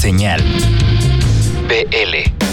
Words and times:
Señal 0.00 0.40
BL. 1.68 2.47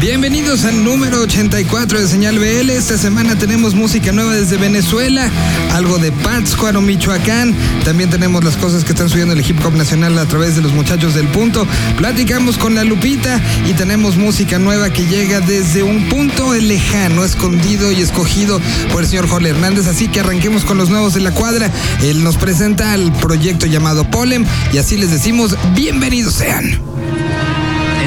Bienvenidos 0.00 0.64
al 0.64 0.84
número 0.84 1.22
84 1.22 2.00
de 2.00 2.06
Señal 2.06 2.38
BL. 2.38 2.70
Esta 2.70 2.96
semana 2.96 3.36
tenemos 3.36 3.74
música 3.74 4.12
nueva 4.12 4.32
desde 4.32 4.56
Venezuela, 4.56 5.28
algo 5.72 5.98
de 5.98 6.12
Pátzcuaro, 6.12 6.80
Michoacán. 6.80 7.52
También 7.84 8.08
tenemos 8.08 8.44
las 8.44 8.56
cosas 8.56 8.84
que 8.84 8.92
están 8.92 9.08
subiendo 9.08 9.34
el 9.34 9.40
hip 9.40 9.58
hop 9.64 9.74
nacional 9.74 10.16
a 10.16 10.24
través 10.26 10.54
de 10.54 10.62
los 10.62 10.72
muchachos 10.72 11.14
del 11.14 11.26
punto. 11.26 11.66
Platicamos 11.96 12.58
con 12.58 12.76
la 12.76 12.84
Lupita 12.84 13.40
y 13.66 13.72
tenemos 13.72 14.16
música 14.16 14.60
nueva 14.60 14.90
que 14.90 15.04
llega 15.04 15.40
desde 15.40 15.82
un 15.82 16.08
punto 16.08 16.54
lejano, 16.54 17.24
escondido 17.24 17.90
y 17.90 18.00
escogido 18.00 18.60
por 18.92 19.02
el 19.02 19.08
señor 19.08 19.26
Jorge 19.26 19.48
Hernández. 19.48 19.88
Así 19.88 20.06
que 20.06 20.20
arranquemos 20.20 20.64
con 20.64 20.78
los 20.78 20.90
nuevos 20.90 21.14
de 21.14 21.22
la 21.22 21.32
cuadra. 21.32 21.72
Él 22.02 22.22
nos 22.22 22.36
presenta 22.36 22.94
el 22.94 23.10
proyecto 23.10 23.66
llamado 23.66 24.08
Polem 24.08 24.46
y 24.72 24.78
así 24.78 24.96
les 24.96 25.10
decimos 25.10 25.56
bienvenidos 25.74 26.34
sean. 26.34 26.80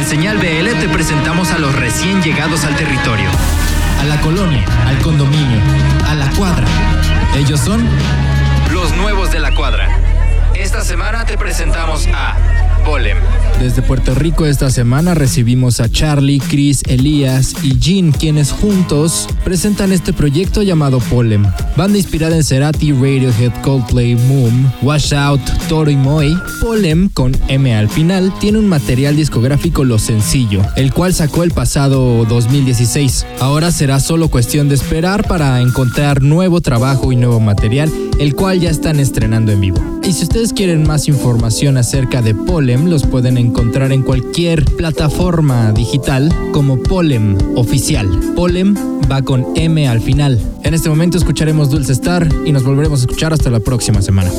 En 0.01 0.07
Señal 0.07 0.39
BL 0.39 0.79
te 0.79 0.89
presentamos 0.89 1.51
a 1.51 1.59
los 1.59 1.75
recién 1.75 2.23
llegados 2.23 2.65
al 2.65 2.75
territorio. 2.75 3.29
A 3.99 4.03
la 4.05 4.19
colonia, 4.19 4.65
al 4.87 4.97
condominio, 4.97 5.59
a 6.07 6.15
la 6.15 6.27
cuadra. 6.31 6.65
Ellos 7.35 7.59
son 7.59 7.87
los 8.71 8.95
nuevos 8.95 9.31
de 9.31 9.39
la 9.39 9.53
cuadra. 9.53 9.95
Esta 10.55 10.81
semana 10.81 11.23
te 11.25 11.37
presentamos 11.37 12.07
a 12.15 12.35
Polem. 12.83 13.19
Desde 13.59 13.81
Puerto 13.81 14.15
Rico 14.15 14.45
esta 14.45 14.71
semana 14.71 15.13
recibimos 15.13 15.79
a 15.79 15.89
Charlie, 15.89 16.39
Chris, 16.39 16.81
Elías 16.87 17.53
y 17.61 17.77
Jean, 17.77 18.11
quienes 18.11 18.51
juntos 18.51 19.27
presentan 19.43 19.91
este 19.91 20.13
proyecto 20.13 20.63
llamado 20.63 20.99
Polem. 20.99 21.45
Banda 21.77 21.97
inspirada 21.97 22.35
en 22.35 22.43
Cerati, 22.43 22.91
Radiohead, 22.91 23.51
Coldplay, 23.61 24.15
Moon, 24.15 24.71
Wash 24.81 25.13
Out, 25.13 25.41
Toro 25.69 25.91
y 25.91 25.95
Moy, 25.95 26.35
Polem, 26.59 27.09
con 27.09 27.35
M 27.47 27.75
al 27.75 27.89
final, 27.89 28.33
tiene 28.39 28.57
un 28.57 28.67
material 28.67 29.15
discográfico 29.15 29.83
Lo 29.83 29.99
Sencillo, 29.99 30.61
el 30.75 30.91
cual 30.91 31.13
sacó 31.13 31.43
el 31.43 31.51
pasado 31.51 32.25
2016. 32.25 33.25
Ahora 33.39 33.71
será 33.71 33.99
solo 33.99 34.29
cuestión 34.29 34.69
de 34.69 34.75
esperar 34.75 35.27
para 35.27 35.61
encontrar 35.61 36.21
nuevo 36.21 36.61
trabajo 36.61 37.11
y 37.11 37.15
nuevo 37.15 37.39
material, 37.39 37.91
el 38.19 38.35
cual 38.35 38.59
ya 38.59 38.69
están 38.69 38.99
estrenando 38.99 39.51
en 39.51 39.61
vivo. 39.61 39.91
Y 40.03 40.13
si 40.13 40.23
ustedes 40.23 40.51
quieren 40.51 40.83
más 40.83 41.07
información 41.07 41.77
acerca 41.77 42.21
de 42.21 42.33
Polem, 42.33 42.87
los 42.87 43.03
pueden 43.05 43.37
encontrar 43.41 43.91
en 43.91 44.03
cualquier 44.03 44.63
plataforma 44.63 45.71
digital 45.71 46.33
como 46.53 46.77
Polem 46.81 47.37
Oficial. 47.55 48.07
Polem 48.35 48.75
va 49.11 49.21
con 49.21 49.45
M 49.55 49.87
al 49.87 49.99
final. 49.99 50.39
En 50.63 50.73
este 50.73 50.89
momento 50.89 51.17
escucharemos 51.17 51.69
Dulce 51.69 51.91
Star 51.93 52.29
y 52.45 52.51
nos 52.51 52.63
volveremos 52.63 53.01
a 53.01 53.03
escuchar 53.03 53.33
hasta 53.33 53.49
la 53.49 53.59
próxima 53.59 54.01
semana. 54.01 54.31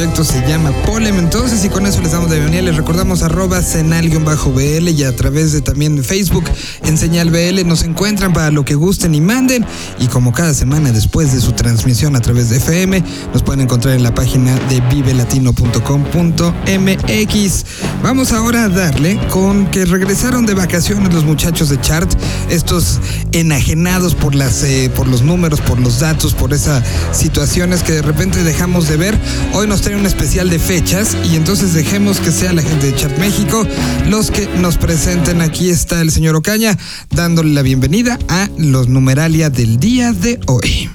Se 0.00 0.40
llama 0.48 0.72
Polem. 0.86 1.18
Entonces, 1.18 1.62
y 1.62 1.68
con 1.68 1.84
eso 1.84 2.00
les 2.00 2.12
damos 2.12 2.30
de 2.30 2.36
bienvenida. 2.36 2.62
Les 2.62 2.76
recordamos 2.76 3.22
arroba 3.22 3.62
senal-bl 3.62 4.88
y 4.88 5.04
a 5.04 5.14
través 5.14 5.52
de 5.52 5.60
también 5.60 6.02
Facebook 6.02 6.44
en 6.84 6.96
Señal 6.96 7.30
BL 7.30 7.66
nos 7.66 7.82
encuentran 7.82 8.32
para 8.32 8.50
lo 8.50 8.64
que 8.64 8.74
gusten 8.74 9.14
y 9.14 9.20
manden. 9.20 9.66
Y 9.98 10.06
como 10.06 10.32
cada 10.32 10.54
semana 10.54 10.90
después 10.90 11.34
de 11.34 11.40
su 11.40 11.52
transmisión 11.52 12.16
a 12.16 12.20
través 12.20 12.48
de 12.48 12.56
FM, 12.56 13.04
nos 13.34 13.42
pueden 13.42 13.60
encontrar 13.60 13.94
en 13.94 14.02
la 14.02 14.14
página 14.14 14.58
de 14.70 14.80
vivelatino.com.mx. 14.80 17.64
Vamos 18.02 18.32
ahora 18.32 18.64
a 18.64 18.68
darle 18.70 19.20
con 19.28 19.66
que 19.66 19.84
regresaron 19.84 20.46
de 20.46 20.54
vacaciones 20.54 21.12
los 21.12 21.24
muchachos 21.24 21.68
de 21.68 21.78
Chart, 21.78 22.10
estos 22.48 23.00
enajenados 23.32 24.14
por, 24.14 24.34
las, 24.34 24.62
eh, 24.62 24.90
por 24.96 25.06
los 25.06 25.20
números, 25.20 25.60
por 25.60 25.78
los 25.78 26.00
datos, 26.00 26.32
por 26.32 26.54
esas 26.54 26.82
situaciones 27.12 27.82
que 27.82 27.92
de 27.92 28.02
repente 28.02 28.42
dejamos 28.44 28.88
de 28.88 28.96
ver. 28.96 29.18
Hoy 29.52 29.66
nos 29.66 29.82
un 29.94 30.06
especial 30.06 30.50
de 30.50 30.58
fechas 30.58 31.16
y 31.30 31.36
entonces 31.36 31.74
dejemos 31.74 32.20
que 32.20 32.30
sea 32.30 32.52
la 32.52 32.62
gente 32.62 32.86
de 32.86 32.94
Chart 32.94 33.16
México 33.18 33.66
los 34.08 34.30
que 34.30 34.46
nos 34.58 34.76
presenten. 34.76 35.40
Aquí 35.40 35.70
está 35.70 36.00
el 36.00 36.10
señor 36.10 36.36
Ocaña 36.36 36.76
dándole 37.10 37.52
la 37.52 37.62
bienvenida 37.62 38.18
a 38.28 38.48
los 38.56 38.88
numeralia 38.88 39.50
del 39.50 39.78
día 39.78 40.12
de 40.12 40.38
hoy. 40.46 40.90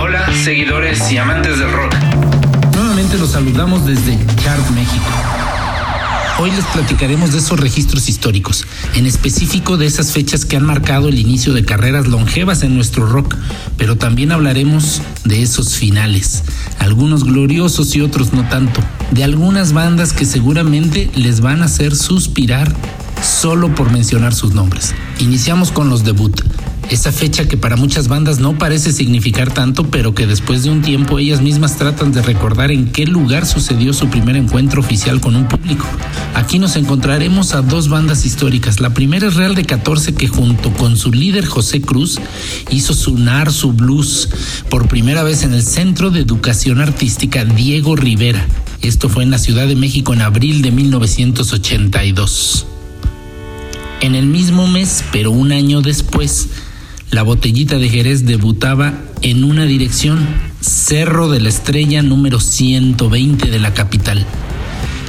Hola, 0.00 0.26
seguidores 0.42 1.10
y 1.10 1.18
amantes 1.18 1.58
del 1.58 1.70
rock. 1.70 1.94
Nuevamente 2.74 3.18
los 3.18 3.30
saludamos 3.30 3.86
desde 3.86 4.18
Chart 4.42 4.68
México. 4.70 5.33
Hoy 6.36 6.50
les 6.50 6.64
platicaremos 6.64 7.30
de 7.30 7.38
esos 7.38 7.60
registros 7.60 8.08
históricos, 8.08 8.66
en 8.96 9.06
específico 9.06 9.76
de 9.76 9.86
esas 9.86 10.10
fechas 10.10 10.44
que 10.44 10.56
han 10.56 10.64
marcado 10.64 11.08
el 11.08 11.20
inicio 11.20 11.52
de 11.52 11.64
carreras 11.64 12.08
longevas 12.08 12.64
en 12.64 12.74
nuestro 12.74 13.06
rock, 13.06 13.36
pero 13.76 13.96
también 13.96 14.32
hablaremos 14.32 15.00
de 15.24 15.42
esos 15.42 15.76
finales, 15.76 16.42
algunos 16.80 17.22
gloriosos 17.22 17.94
y 17.94 18.00
otros 18.00 18.32
no 18.32 18.48
tanto, 18.48 18.80
de 19.12 19.22
algunas 19.22 19.72
bandas 19.72 20.12
que 20.12 20.24
seguramente 20.24 21.08
les 21.14 21.40
van 21.40 21.62
a 21.62 21.66
hacer 21.66 21.94
suspirar 21.94 22.74
solo 23.22 23.72
por 23.72 23.92
mencionar 23.92 24.34
sus 24.34 24.54
nombres. 24.54 24.92
Iniciamos 25.20 25.70
con 25.70 25.88
los 25.88 26.02
debut, 26.02 26.40
esa 26.90 27.12
fecha 27.12 27.48
que 27.48 27.56
para 27.56 27.76
muchas 27.76 28.08
bandas 28.08 28.38
no 28.38 28.58
parece 28.58 28.92
significar 28.92 29.52
tanto, 29.52 29.84
pero 29.90 30.14
que 30.14 30.26
después 30.26 30.62
de 30.62 30.70
un 30.70 30.82
tiempo 30.82 31.18
ellas 31.18 31.40
mismas 31.40 31.76
tratan 31.76 32.12
de 32.12 32.22
recordar 32.22 32.70
en 32.70 32.92
qué 32.92 33.06
lugar 33.06 33.46
sucedió 33.46 33.92
su 33.92 34.08
primer 34.08 34.36
encuentro 34.36 34.80
oficial 34.80 35.20
con 35.20 35.34
un 35.34 35.48
público. 35.48 35.86
Aquí 36.34 36.58
nos 36.58 36.76
encontraremos 36.76 37.54
a 37.54 37.62
dos 37.62 37.88
bandas 37.88 38.26
históricas. 38.26 38.80
La 38.80 38.90
primera 38.90 39.28
es 39.28 39.34
Real 39.34 39.54
de 39.54 39.64
14 39.64 40.14
que 40.14 40.28
junto 40.28 40.72
con 40.72 40.96
su 40.96 41.12
líder 41.12 41.46
José 41.46 41.80
Cruz 41.80 42.20
hizo 42.70 42.94
sonar 42.94 43.52
su 43.52 43.72
blues 43.72 44.28
por 44.68 44.88
primera 44.88 45.22
vez 45.22 45.42
en 45.42 45.54
el 45.54 45.62
Centro 45.62 46.10
de 46.10 46.20
Educación 46.20 46.80
Artística 46.80 47.44
Diego 47.44 47.96
Rivera. 47.96 48.46
Esto 48.82 49.08
fue 49.08 49.22
en 49.22 49.30
la 49.30 49.38
Ciudad 49.38 49.66
de 49.66 49.76
México 49.76 50.12
en 50.12 50.20
abril 50.20 50.60
de 50.60 50.70
1982. 50.70 52.66
En 54.00 54.14
el 54.14 54.26
mismo 54.26 54.68
mes, 54.68 55.02
pero 55.12 55.30
un 55.30 55.52
año 55.52 55.80
después, 55.80 56.48
la 57.10 57.22
botellita 57.22 57.78
de 57.78 57.88
Jerez 57.88 58.26
debutaba 58.26 58.94
en 59.22 59.44
una 59.44 59.64
dirección, 59.64 60.26
Cerro 60.60 61.28
de 61.28 61.40
la 61.40 61.48
Estrella 61.48 62.02
número 62.02 62.40
120 62.40 63.50
de 63.50 63.58
la 63.58 63.74
capital, 63.74 64.26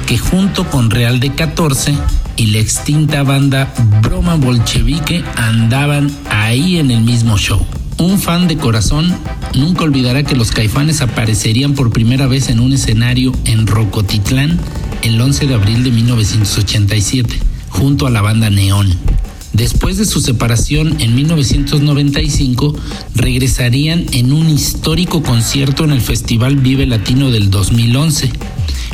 que 0.06 0.18
junto 0.18 0.68
con 0.70 0.90
Real 0.90 1.20
de 1.20 1.34
14 1.34 1.94
y 2.36 2.46
la 2.46 2.58
extinta 2.58 3.22
banda 3.22 3.72
Broma 4.02 4.36
Bolchevique 4.36 5.24
andaban 5.36 6.10
ahí 6.30 6.78
en 6.78 6.90
el 6.90 7.00
mismo 7.00 7.38
show. 7.38 7.64
Un 7.98 8.18
fan 8.18 8.46
de 8.46 8.58
corazón 8.58 9.16
nunca 9.54 9.84
olvidará 9.84 10.22
que 10.22 10.36
los 10.36 10.50
caifanes 10.50 11.00
aparecerían 11.00 11.74
por 11.74 11.90
primera 11.90 12.26
vez 12.26 12.50
en 12.50 12.60
un 12.60 12.74
escenario 12.74 13.32
en 13.46 13.66
Rocotitlán 13.66 14.58
el 15.02 15.20
11 15.20 15.46
de 15.46 15.54
abril 15.54 15.82
de 15.82 15.90
1987, 15.90 17.38
junto 17.70 18.06
a 18.06 18.10
la 18.10 18.20
banda 18.20 18.50
Neón. 18.50 19.15
Después 19.56 19.96
de 19.96 20.04
su 20.04 20.20
separación 20.20 21.00
en 21.00 21.14
1995, 21.14 22.76
regresarían 23.14 24.04
en 24.12 24.34
un 24.34 24.50
histórico 24.50 25.22
concierto 25.22 25.84
en 25.84 25.92
el 25.92 26.02
Festival 26.02 26.56
Vive 26.56 26.84
Latino 26.84 27.30
del 27.30 27.50
2011. 27.50 28.32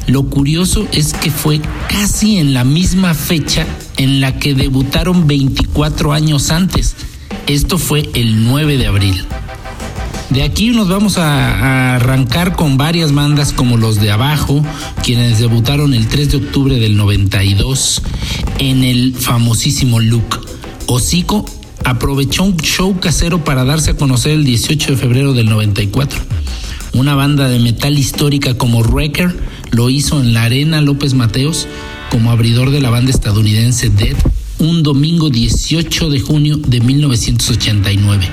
Lo 0.07 0.23
curioso 0.23 0.87
es 0.93 1.15
que 1.15 1.33
fue 1.33 1.61
casi 1.89 2.39
en 2.39 2.55
la 2.55 2.63
misma 2.63 3.15
fecha 3.15 3.67
en 3.97 4.21
la 4.21 4.39
que 4.39 4.55
debutaron 4.55 5.27
24 5.27 6.13
años 6.13 6.51
antes. 6.51 6.95
Esto 7.49 7.77
fue 7.77 8.09
el 8.15 8.45
9 8.45 8.79
de 8.79 8.87
abril. 8.87 9.27
De 10.31 10.45
aquí 10.45 10.71
nos 10.71 10.89
vamos 10.89 11.19
a, 11.19 11.97
arrancar 11.97 12.55
con 12.55 12.79
varias 12.79 13.13
bandas 13.13 13.53
como 13.53 13.77
los 13.77 14.01
de 14.01 14.13
abajo, 14.13 14.65
quienes 15.03 15.41
debutaron 15.41 15.93
el 15.93 16.07
3 16.07 16.31
de 16.31 16.37
octubre 16.37 16.77
del 16.77 16.97
92 16.97 18.01
en 18.59 18.85
el 18.85 19.15
famosísimo 19.15 19.99
Look. 19.99 20.42
Hocico 20.87 21.45
aprovechó 21.85 22.45
un 22.45 22.57
show 22.57 22.99
casero 23.01 23.45
para 23.45 23.65
darse 23.65 23.93
a 23.93 23.97
conocer 23.97 24.33
el 24.33 24.45
18 24.45 24.93
de 24.93 24.97
febrero 24.97 25.33
del 25.33 25.49
94. 25.49 26.21
Una 26.95 27.15
banda 27.15 27.49
de 27.49 27.59
metal 27.59 27.99
histórica 27.99 28.57
como 28.59 28.83
Wrecker 28.83 29.35
lo 29.71 29.91
hizo 29.91 30.21
en 30.21 30.35
la 30.35 30.45
Arena 30.45 30.81
López 30.81 31.15
Mateos 31.15 31.67
como 32.11 32.31
abridor 32.31 32.71
de 32.71 32.81
la 32.81 32.91
banda 32.91 33.11
estadounidense 33.11 33.89
Dead 33.89 34.17
un 34.63 34.85
domingo 34.85 35.29
18 35.29 36.09
de 36.09 36.21
junio 36.21 36.57
de 36.57 36.81
1989. 36.81 38.29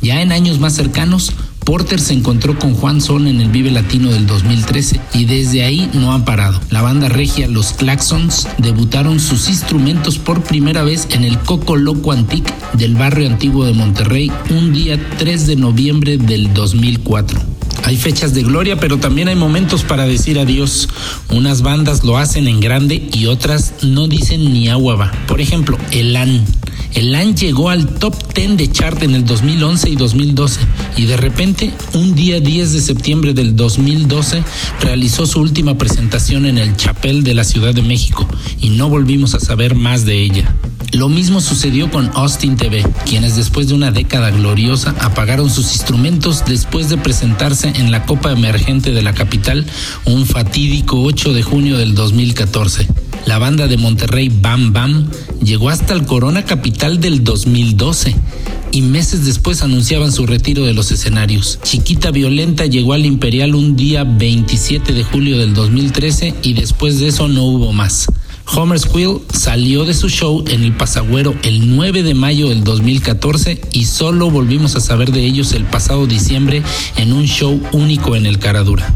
Ya 0.00 0.22
en 0.22 0.32
años 0.32 0.58
más 0.58 0.74
cercanos, 0.74 1.32
Porter 1.64 2.00
se 2.00 2.14
encontró 2.14 2.58
con 2.58 2.74
Juan 2.74 3.00
Son 3.00 3.26
en 3.26 3.40
el 3.40 3.50
Vive 3.50 3.70
Latino 3.70 4.10
del 4.10 4.26
2013 4.26 5.00
y 5.14 5.24
desde 5.24 5.64
ahí 5.64 5.88
no 5.94 6.12
han 6.12 6.24
parado. 6.24 6.60
La 6.70 6.82
banda 6.82 7.08
regia 7.08 7.48
Los 7.48 7.72
Claxons 7.72 8.48
debutaron 8.58 9.20
sus 9.20 9.48
instrumentos 9.48 10.18
por 10.18 10.42
primera 10.42 10.82
vez 10.82 11.06
en 11.10 11.24
el 11.24 11.38
Coco 11.38 11.76
Loco 11.76 12.12
Antique 12.12 12.52
del 12.72 12.94
barrio 12.94 13.26
antiguo 13.28 13.64
de 13.64 13.74
Monterrey 13.74 14.32
un 14.50 14.72
día 14.72 14.98
3 15.18 15.46
de 15.46 15.56
noviembre 15.56 16.18
del 16.18 16.52
2004. 16.54 17.40
Hay 17.84 17.96
fechas 17.96 18.34
de 18.34 18.42
gloria, 18.42 18.78
pero 18.78 18.98
también 18.98 19.28
hay 19.28 19.36
momentos 19.36 19.84
para 19.84 20.06
decir 20.06 20.38
adiós. 20.38 20.88
Unas 21.30 21.62
bandas 21.62 22.04
lo 22.04 22.18
hacen 22.18 22.46
en 22.46 22.60
grande 22.60 23.08
y 23.12 23.26
otras 23.26 23.74
no 23.82 24.06
dicen 24.06 24.52
ni 24.52 24.68
agua 24.68 24.96
va. 24.96 25.12
Por 25.26 25.40
ejemplo, 25.40 25.78
Elan 25.90 26.44
el 26.94 27.12
LAN 27.12 27.36
llegó 27.36 27.70
al 27.70 27.86
top 27.86 28.14
10 28.34 28.56
de 28.56 28.70
chart 28.70 29.02
en 29.02 29.14
el 29.14 29.24
2011 29.24 29.90
y 29.90 29.96
2012 29.96 30.60
y 30.96 31.04
de 31.04 31.16
repente, 31.16 31.72
un 31.94 32.14
día 32.14 32.40
10 32.40 32.72
de 32.72 32.80
septiembre 32.80 33.32
del 33.34 33.56
2012, 33.56 34.42
realizó 34.80 35.26
su 35.26 35.40
última 35.40 35.78
presentación 35.78 36.46
en 36.46 36.58
el 36.58 36.76
Chapel 36.76 37.22
de 37.22 37.34
la 37.34 37.44
Ciudad 37.44 37.74
de 37.74 37.82
México 37.82 38.28
y 38.60 38.70
no 38.70 38.88
volvimos 38.88 39.34
a 39.34 39.40
saber 39.40 39.74
más 39.74 40.04
de 40.04 40.22
ella. 40.22 40.54
Lo 40.92 41.08
mismo 41.08 41.40
sucedió 41.40 41.88
con 41.88 42.10
Austin 42.14 42.56
TV, 42.56 42.84
quienes 43.06 43.36
después 43.36 43.68
de 43.68 43.74
una 43.74 43.92
década 43.92 44.30
gloriosa 44.30 44.94
apagaron 44.98 45.48
sus 45.48 45.72
instrumentos 45.72 46.44
después 46.44 46.88
de 46.88 46.98
presentarse 46.98 47.72
en 47.76 47.92
la 47.92 48.06
Copa 48.06 48.32
Emergente 48.32 48.90
de 48.90 49.02
la 49.02 49.14
capital 49.14 49.64
un 50.04 50.26
fatídico 50.26 51.00
8 51.02 51.32
de 51.32 51.42
junio 51.42 51.78
del 51.78 51.94
2014. 51.94 52.88
La 53.26 53.38
banda 53.38 53.68
de 53.68 53.76
Monterrey 53.76 54.28
Bam 54.28 54.72
Bam 54.72 55.08
llegó 55.42 55.68
hasta 55.70 55.94
el 55.94 56.04
Corona 56.04 56.44
Capital 56.44 57.00
del 57.00 57.22
2012 57.22 58.14
y 58.72 58.82
meses 58.82 59.24
después 59.24 59.62
anunciaban 59.62 60.12
su 60.12 60.26
retiro 60.26 60.64
de 60.64 60.74
los 60.74 60.90
escenarios. 60.90 61.58
Chiquita 61.62 62.10
Violenta 62.10 62.66
llegó 62.66 62.92
al 62.92 63.04
Imperial 63.04 63.54
un 63.54 63.76
día 63.76 64.04
27 64.04 64.92
de 64.92 65.04
julio 65.04 65.38
del 65.38 65.54
2013 65.54 66.34
y 66.42 66.54
después 66.54 66.98
de 66.98 67.08
eso 67.08 67.28
no 67.28 67.44
hubo 67.44 67.72
más. 67.72 68.06
Homer 68.52 68.80
Squill 68.80 69.20
salió 69.32 69.84
de 69.84 69.94
su 69.94 70.08
show 70.08 70.44
en 70.48 70.64
el 70.64 70.72
Pasagüero 70.72 71.34
el 71.42 71.76
9 71.76 72.02
de 72.02 72.14
mayo 72.14 72.48
del 72.48 72.64
2014 72.64 73.60
y 73.72 73.84
solo 73.84 74.30
volvimos 74.30 74.74
a 74.74 74.80
saber 74.80 75.12
de 75.12 75.24
ellos 75.24 75.52
el 75.52 75.64
pasado 75.64 76.06
diciembre 76.06 76.62
en 76.96 77.12
un 77.12 77.26
show 77.26 77.60
único 77.72 78.16
en 78.16 78.26
el 78.26 78.38
Caradura. 78.38 78.92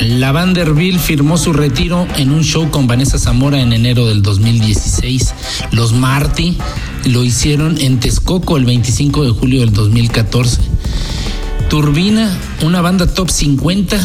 La 0.00 0.32
Vanderbilt 0.32 0.98
firmó 0.98 1.36
su 1.36 1.52
retiro 1.52 2.06
en 2.16 2.30
un 2.30 2.42
show 2.42 2.70
con 2.70 2.86
Vanessa 2.86 3.18
Zamora 3.18 3.60
en 3.60 3.74
enero 3.74 4.06
del 4.06 4.22
2016. 4.22 5.34
Los 5.72 5.92
Marty 5.92 6.56
lo 7.04 7.22
hicieron 7.22 7.78
en 7.78 8.00
Texcoco 8.00 8.56
el 8.56 8.64
25 8.64 9.24
de 9.24 9.30
julio 9.30 9.60
del 9.60 9.74
2014. 9.74 10.62
Turbina, 11.68 12.34
una 12.62 12.80
banda 12.80 13.12
top 13.12 13.28
50, 13.28 13.98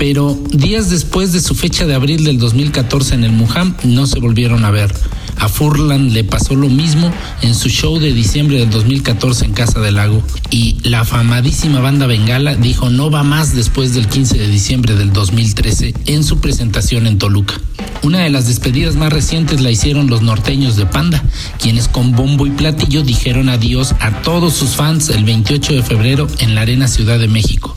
pero 0.00 0.34
días 0.50 0.88
después 0.88 1.34
de 1.34 1.42
su 1.42 1.54
fecha 1.54 1.86
de 1.86 1.94
abril 1.94 2.24
del 2.24 2.38
2014 2.38 3.16
en 3.16 3.24
el 3.24 3.32
Muham 3.32 3.76
no 3.84 4.06
se 4.06 4.18
volvieron 4.18 4.64
a 4.64 4.70
ver. 4.70 4.94
A 5.36 5.50
Furlan 5.50 6.14
le 6.14 6.24
pasó 6.24 6.54
lo 6.54 6.70
mismo 6.70 7.12
en 7.42 7.54
su 7.54 7.68
show 7.68 7.98
de 7.98 8.10
diciembre 8.14 8.60
del 8.60 8.70
2014 8.70 9.44
en 9.44 9.52
Casa 9.52 9.78
del 9.80 9.96
Lago 9.96 10.22
y 10.50 10.78
la 10.88 11.04
famadísima 11.04 11.80
banda 11.80 12.06
Bengala 12.06 12.54
dijo 12.54 12.88
no 12.88 13.10
va 13.10 13.24
más 13.24 13.54
después 13.54 13.92
del 13.92 14.08
15 14.08 14.38
de 14.38 14.48
diciembre 14.48 14.94
del 14.94 15.12
2013 15.12 15.92
en 16.06 16.24
su 16.24 16.40
presentación 16.40 17.06
en 17.06 17.18
Toluca. 17.18 17.60
Una 18.02 18.20
de 18.20 18.30
las 18.30 18.46
despedidas 18.46 18.96
más 18.96 19.12
recientes 19.12 19.60
la 19.60 19.70
hicieron 19.70 20.06
los 20.06 20.22
norteños 20.22 20.76
de 20.76 20.86
Panda, 20.86 21.22
quienes 21.60 21.88
con 21.88 22.12
bombo 22.12 22.46
y 22.46 22.50
platillo 22.52 23.02
dijeron 23.02 23.50
adiós 23.50 23.94
a 24.00 24.22
todos 24.22 24.54
sus 24.54 24.70
fans 24.70 25.10
el 25.10 25.24
28 25.24 25.74
de 25.74 25.82
febrero 25.82 26.26
en 26.38 26.54
la 26.54 26.62
Arena 26.62 26.88
Ciudad 26.88 27.18
de 27.18 27.28
México. 27.28 27.76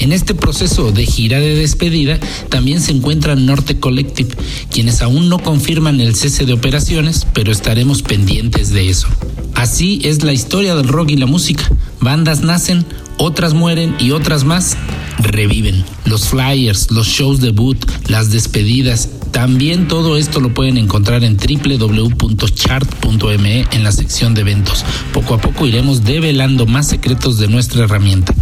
En 0.00 0.12
este 0.12 0.34
proceso 0.34 0.92
de 0.92 1.04
gira 1.04 1.38
de 1.40 1.54
despedida 1.54 2.18
también 2.48 2.80
se 2.80 2.90
encuentra 2.90 3.36
Norte 3.36 3.78
Collective, 3.78 4.34
quienes 4.70 5.02
aún 5.02 5.28
no 5.28 5.38
confirman 5.38 6.00
el 6.00 6.16
cese 6.16 6.46
de 6.46 6.54
operaciones, 6.54 7.26
pero 7.34 7.52
estaremos 7.52 8.00
pendientes 8.00 8.70
de 8.70 8.88
eso. 8.88 9.08
Así 9.54 10.00
es 10.02 10.24
la 10.24 10.32
historia 10.32 10.74
del 10.74 10.88
rock 10.88 11.10
y 11.10 11.16
la 11.16 11.26
música. 11.26 11.70
Bandas 12.00 12.40
nacen, 12.40 12.86
otras 13.18 13.52
mueren 13.52 13.94
y 13.98 14.12
otras 14.12 14.44
más 14.44 14.78
reviven. 15.18 15.84
Los 16.06 16.28
flyers, 16.28 16.90
los 16.90 17.06
shows 17.06 17.42
debut, 17.42 17.76
las 18.08 18.30
despedidas, 18.30 19.10
también 19.32 19.86
todo 19.86 20.16
esto 20.16 20.40
lo 20.40 20.54
pueden 20.54 20.78
encontrar 20.78 21.24
en 21.24 21.36
www.chart.me 21.36 22.06
en 23.70 23.84
la 23.84 23.92
sección 23.92 24.32
de 24.32 24.40
eventos. 24.40 24.82
Poco 25.12 25.34
a 25.34 25.40
poco 25.42 25.66
iremos 25.66 26.04
develando 26.04 26.64
más 26.64 26.88
secretos 26.88 27.38
de 27.38 27.48
nuestra 27.48 27.84
herramienta. 27.84 28.34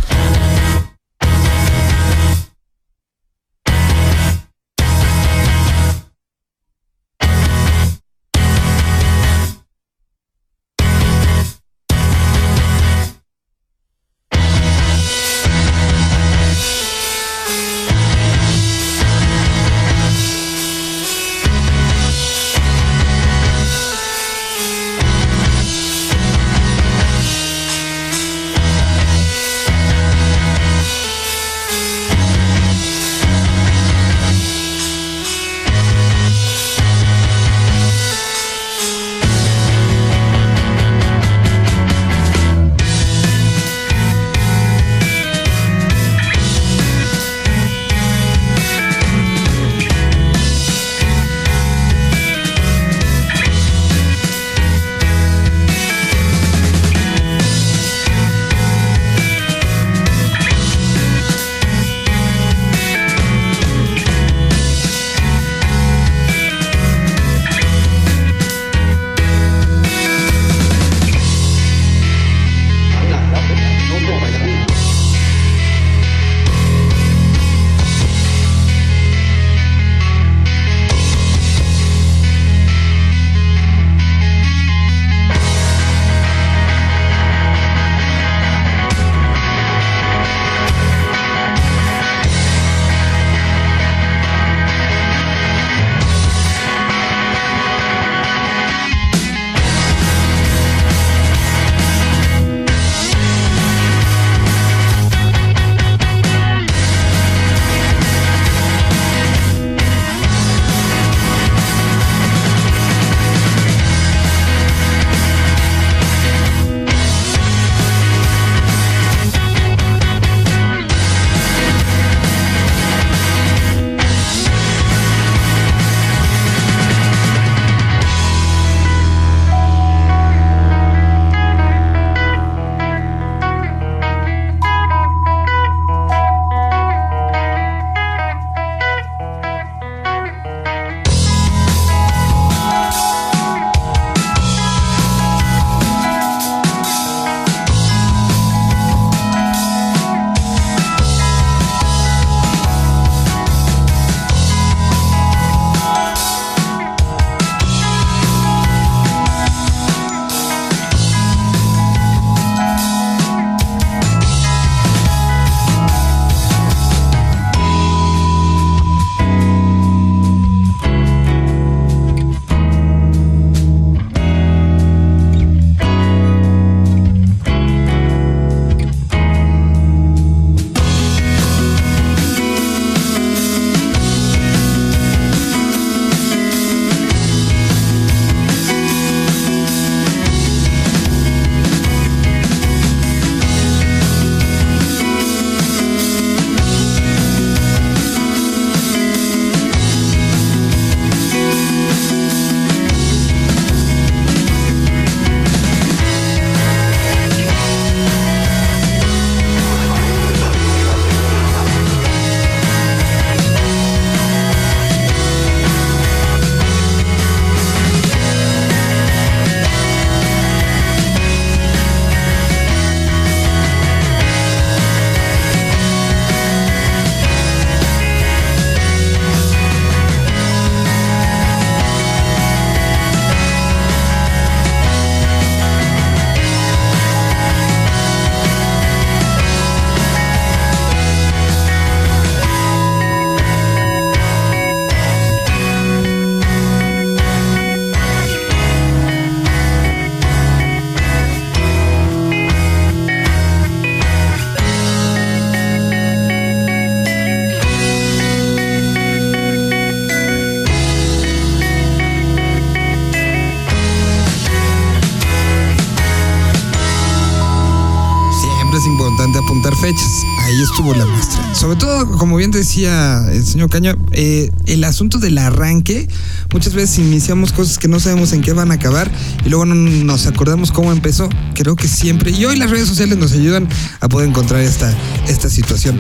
Fechas, 269.81 270.25
ahí 270.41 270.63
estuvo 270.63 270.95
la 270.95 271.05
muestra. 271.07 271.55
Sobre 271.55 271.77
todo, 271.77 272.19
como 272.19 272.37
bien 272.37 272.51
decía 272.51 273.25
el 273.31 273.45
señor 273.45 273.71
Caño, 273.71 273.95
eh, 274.13 274.51
el 274.67 274.85
asunto 274.85 275.19
del 275.19 275.39
arranque, 275.39 276.09
muchas 276.53 276.75
veces 276.75 276.99
iniciamos 276.99 277.53
cosas 277.53 277.79
que 277.79 277.89
no 277.89 278.01
sabemos 278.01 278.33
en 278.33 278.41
qué 278.41 278.53
van 278.53 278.71
a 278.71 278.75
acabar 278.75 279.11
y 279.45 279.49
luego 279.49 279.67
no 279.67 279.75
nos 279.75 280.27
acordamos 280.27 280.73
cómo 280.73 280.93
empezó. 280.93 281.29
Creo 281.55 281.77
que 281.77 281.89
siempre, 281.89 282.31
y 282.31 282.45
hoy 282.45 282.57
las 282.57 282.71
redes 282.71 282.89
sociales 282.89 283.19
nos 283.19 283.33
ayudan 283.33 283.69
a 284.01 284.09
poder 284.09 284.29
encontrar 284.29 284.63
esta, 284.63 284.93
esta 285.29 285.49
situación. 285.49 285.99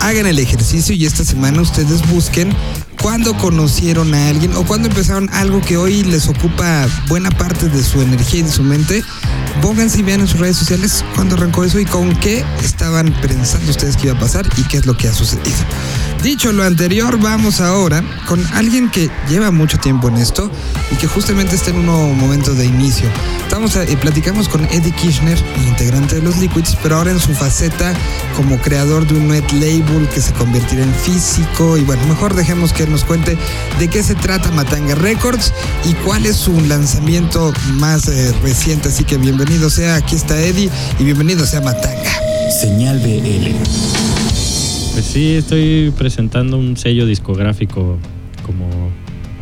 Hagan 0.00 0.26
el 0.26 0.38
ejercicio 0.38 0.94
y 0.94 1.06
esta 1.06 1.24
semana 1.24 1.60
ustedes 1.60 2.06
busquen 2.10 2.54
cuándo 3.00 3.36
conocieron 3.36 4.14
a 4.14 4.28
alguien 4.28 4.54
o 4.54 4.64
cuándo 4.64 4.88
empezaron 4.88 5.30
algo 5.32 5.60
que 5.60 5.76
hoy 5.76 6.02
les 6.04 6.28
ocupa 6.28 6.86
buena 7.08 7.30
parte 7.30 7.68
de 7.68 7.82
su 7.82 8.00
energía 8.00 8.40
y 8.40 8.42
de 8.44 8.52
su 8.52 8.62
mente. 8.62 9.02
Pónganse 9.62 10.00
y 10.00 10.02
vean 10.02 10.20
en 10.20 10.28
sus 10.28 10.40
redes 10.40 10.56
sociales 10.56 11.04
cuándo 11.14 11.34
arrancó 11.34 11.64
eso 11.64 11.78
y 11.80 11.84
con 11.84 12.14
qué 12.16 12.44
estaban 12.62 13.12
pensando 13.20 13.70
ustedes 13.70 13.96
que 13.96 14.08
iba 14.08 14.16
a 14.16 14.20
pasar 14.20 14.46
y 14.56 14.62
qué 14.64 14.78
es 14.78 14.86
lo 14.86 14.96
que 14.96 15.08
ha 15.08 15.12
sucedido. 15.12 15.56
Dicho 16.22 16.52
lo 16.52 16.64
anterior, 16.64 17.18
vamos 17.18 17.60
ahora 17.60 18.04
con 18.26 18.44
alguien 18.52 18.90
que 18.90 19.10
lleva 19.28 19.50
mucho 19.50 19.78
tiempo 19.78 20.08
en 20.08 20.16
esto 20.16 20.50
y 20.90 20.96
que 20.96 21.06
justamente 21.06 21.56
está 21.56 21.70
en 21.70 21.76
un 21.76 21.86
nuevo 21.86 22.14
momento 22.14 22.54
de 22.54 22.66
inicio. 22.66 23.08
Estamos 23.42 23.76
a, 23.76 23.84
eh, 23.84 23.96
platicamos 23.96 24.48
con 24.48 24.64
Eddie 24.66 24.92
Kirchner, 24.92 25.38
integrante 25.66 26.16
de 26.16 26.22
los 26.22 26.36
Liquids, 26.36 26.76
pero 26.82 26.96
ahora 26.96 27.10
en 27.10 27.18
su 27.18 27.32
faceta 27.34 27.94
como 28.36 28.58
creador 28.58 29.06
de 29.06 29.14
un 29.14 29.28
net 29.28 29.50
label 29.52 30.08
que 30.14 30.20
se 30.20 30.32
convertirá 30.34 30.82
en 30.82 30.94
físico. 30.94 31.76
Y 31.78 31.82
bueno, 31.82 32.06
mejor 32.06 32.34
dejemos 32.34 32.72
que 32.72 32.82
nos 32.90 33.04
cuente 33.04 33.38
de 33.78 33.88
qué 33.88 34.02
se 34.02 34.14
trata 34.14 34.50
Matanga 34.50 34.94
Records 34.96 35.52
y 35.84 35.94
cuál 35.94 36.26
es 36.26 36.36
su 36.36 36.60
lanzamiento 36.62 37.52
más 37.74 38.08
eh, 38.08 38.34
reciente. 38.42 38.88
Así 38.88 39.04
que 39.04 39.16
bienvenido 39.16 39.70
sea, 39.70 39.96
aquí 39.96 40.16
está 40.16 40.40
Eddie 40.40 40.68
y 40.98 41.04
bienvenido 41.04 41.46
sea 41.46 41.60
Matanga. 41.60 42.10
Señal 42.60 42.98
BL. 42.98 43.50
Pues 44.92 45.04
sí, 45.04 45.34
estoy 45.36 45.92
presentando 45.96 46.58
un 46.58 46.76
sello 46.76 47.06
discográfico 47.06 47.98
como 48.44 48.68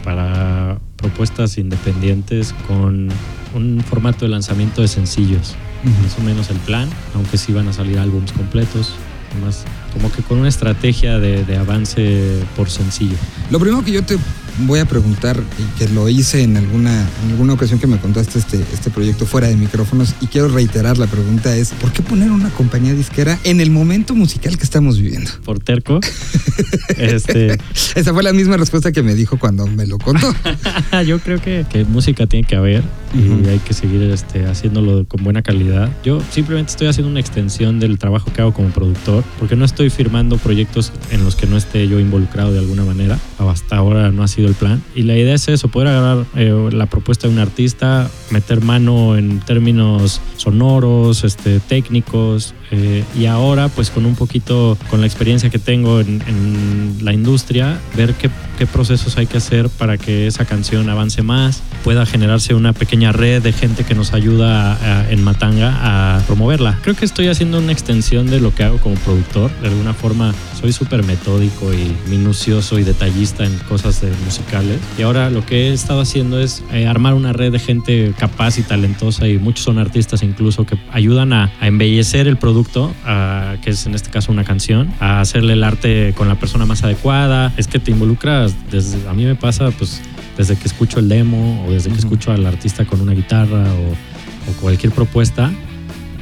para 0.04 0.78
propuestas 0.96 1.58
independientes 1.58 2.54
con 2.66 3.08
un 3.54 3.82
formato 3.88 4.24
de 4.24 4.30
lanzamiento 4.30 4.82
de 4.82 4.88
sencillos. 4.88 5.56
Más 6.02 6.18
o 6.18 6.22
menos 6.22 6.50
el 6.50 6.58
plan, 6.58 6.88
aunque 7.14 7.38
sí 7.38 7.52
van 7.52 7.68
a 7.68 7.72
salir 7.72 7.98
álbumes 7.98 8.32
completos. 8.32 8.94
Más 9.42 9.64
como 9.92 10.10
que 10.12 10.22
con 10.22 10.38
una 10.38 10.48
estrategia 10.48 11.18
de, 11.18 11.44
de 11.44 11.56
avance 11.56 12.40
por 12.56 12.70
sencillo. 12.70 13.16
Lo 13.50 13.58
primero 13.58 13.84
que 13.84 13.92
yo 13.92 14.04
te 14.04 14.18
voy 14.60 14.80
a 14.80 14.84
preguntar, 14.84 15.40
y 15.58 15.78
que 15.78 15.88
lo 15.88 16.08
hice 16.08 16.42
en 16.42 16.56
alguna, 16.56 17.08
en 17.24 17.30
alguna 17.30 17.54
ocasión 17.54 17.78
que 17.78 17.86
me 17.86 17.98
contaste 17.98 18.38
este, 18.38 18.64
este 18.72 18.90
proyecto 18.90 19.26
fuera 19.26 19.48
de 19.48 19.56
micrófonos, 19.56 20.14
y 20.20 20.26
quiero 20.26 20.48
reiterar 20.48 20.98
la 20.98 21.06
pregunta 21.06 21.56
es, 21.56 21.70
¿por 21.70 21.92
qué 21.92 22.02
poner 22.02 22.30
una 22.30 22.50
compañía 22.50 22.94
disquera 22.94 23.38
en 23.44 23.60
el 23.60 23.70
momento 23.70 24.14
musical 24.14 24.56
que 24.56 24.64
estamos 24.64 24.98
viviendo? 24.98 25.30
Por 25.44 25.58
terco. 25.60 26.00
este, 26.96 27.58
Esa 27.94 28.12
fue 28.12 28.22
la 28.22 28.32
misma 28.32 28.56
respuesta 28.56 28.92
que 28.92 29.02
me 29.02 29.14
dijo 29.14 29.38
cuando 29.38 29.66
me 29.66 29.86
lo 29.86 29.98
contó. 29.98 30.34
yo 31.06 31.18
creo 31.20 31.40
que, 31.40 31.66
que 31.68 31.84
música 31.84 32.26
tiene 32.26 32.46
que 32.46 32.56
haber 32.56 32.82
y 33.14 33.48
hay 33.48 33.58
que 33.58 33.72
seguir 33.72 34.02
este, 34.02 34.46
haciéndolo 34.46 35.06
con 35.06 35.24
buena 35.24 35.42
calidad. 35.42 35.90
Yo 36.04 36.20
simplemente 36.30 36.70
estoy 36.70 36.88
haciendo 36.88 37.10
una 37.10 37.20
extensión 37.20 37.80
del 37.80 37.98
trabajo 37.98 38.32
que 38.32 38.42
hago 38.42 38.52
como 38.52 38.68
productor, 38.68 39.24
porque 39.38 39.56
no 39.56 39.64
estoy 39.64 39.90
firmando 39.90 40.36
proyectos 40.36 40.92
en 41.10 41.24
los 41.24 41.36
que 41.36 41.46
no 41.46 41.56
esté 41.56 41.88
yo 41.88 41.98
involucrado 42.00 42.52
de 42.52 42.58
alguna 42.58 42.84
manera. 42.84 43.18
Hasta 43.38 43.76
ahora 43.76 44.10
no 44.10 44.22
ha 44.22 44.28
sido 44.28 44.47
el 44.48 44.54
plan. 44.54 44.82
Y 44.94 45.02
la 45.02 45.16
idea 45.16 45.34
es 45.34 45.48
eso, 45.48 45.68
poder 45.68 45.88
agarrar 45.88 46.26
eh, 46.34 46.70
la 46.72 46.86
propuesta 46.86 47.28
de 47.28 47.34
un 47.34 47.40
artista, 47.40 48.10
meter 48.30 48.62
mano 48.62 49.16
en 49.16 49.40
términos 49.40 50.20
sonoros, 50.36 51.24
este, 51.24 51.60
técnicos, 51.60 52.54
eh, 52.70 53.04
y 53.18 53.26
ahora 53.26 53.68
pues 53.68 53.90
con 53.90 54.06
un 54.06 54.14
poquito, 54.14 54.76
con 54.90 55.00
la 55.00 55.06
experiencia 55.06 55.50
que 55.50 55.58
tengo 55.58 56.00
en, 56.00 56.22
en 56.26 56.98
la 57.02 57.12
industria, 57.12 57.78
ver 57.96 58.14
qué, 58.14 58.30
qué 58.58 58.66
procesos 58.66 59.16
hay 59.18 59.26
que 59.26 59.36
hacer 59.38 59.68
para 59.68 59.96
que 59.98 60.26
esa 60.26 60.44
canción 60.44 60.88
avance 60.90 61.22
más, 61.22 61.62
pueda 61.84 62.04
generarse 62.06 62.54
una 62.54 62.72
pequeña 62.72 63.12
red 63.12 63.42
de 63.42 63.52
gente 63.52 63.84
que 63.84 63.94
nos 63.94 64.12
ayuda 64.12 64.72
a- 64.72 65.00
a- 65.02 65.10
en 65.10 65.22
Matanga 65.22 66.16
a 66.16 66.20
promoverla. 66.26 66.78
Creo 66.82 66.94
que 66.96 67.04
estoy 67.04 67.28
haciendo 67.28 67.58
una 67.58 67.72
extensión 67.72 68.26
de 68.26 68.40
lo 68.40 68.54
que 68.54 68.64
hago 68.64 68.78
como 68.78 68.96
productor. 68.96 69.50
De 69.62 69.68
alguna 69.68 69.94
forma 69.94 70.34
soy 70.60 70.72
súper 70.72 71.04
metódico 71.04 71.72
y 71.72 71.92
minucioso 72.10 72.78
y 72.78 72.84
detallista 72.84 73.44
en 73.44 73.56
cosas 73.68 74.00
de 74.00 74.10
musicales. 74.24 74.78
Y 74.98 75.02
ahora 75.02 75.30
lo 75.30 75.46
que 75.46 75.68
he 75.68 75.72
estado 75.72 76.00
haciendo 76.00 76.40
es 76.40 76.62
eh, 76.72 76.86
armar 76.86 77.14
una 77.14 77.32
red 77.32 77.52
de 77.52 77.58
gente 77.58 78.12
capaz 78.18 78.58
y 78.58 78.62
talentosa 78.62 79.28
y 79.28 79.38
muchos 79.38 79.64
son 79.64 79.78
artistas 79.78 80.22
incluso 80.22 80.66
que 80.66 80.76
ayudan 80.92 81.32
a, 81.32 81.52
a 81.60 81.66
embellecer 81.68 82.26
el 82.26 82.36
producto, 82.36 82.57
a- 83.04 83.56
que 83.62 83.70
es 83.70 83.86
en 83.86 83.94
este 83.94 84.10
caso 84.10 84.32
una 84.32 84.44
canción, 84.44 84.92
a 85.00 85.20
hacerle 85.20 85.52
el 85.54 85.64
arte 85.64 86.14
con 86.16 86.28
la 86.28 86.34
persona 86.36 86.66
más 86.66 86.82
adecuada. 86.82 87.52
Es 87.56 87.66
que 87.68 87.78
te 87.78 87.90
involucras, 87.90 88.54
desde, 88.70 89.08
a 89.08 89.12
mí 89.14 89.24
me 89.24 89.34
pasa 89.34 89.70
pues 89.70 90.00
desde 90.36 90.56
que 90.56 90.68
escucho 90.68 90.98
el 91.00 91.08
demo 91.08 91.64
o 91.66 91.70
desde 91.72 91.90
que 91.90 91.98
escucho 91.98 92.32
al 92.32 92.46
artista 92.46 92.84
con 92.84 93.00
una 93.00 93.12
guitarra 93.12 93.64
o, 93.64 94.50
o 94.50 94.52
cualquier 94.60 94.92
propuesta, 94.92 95.50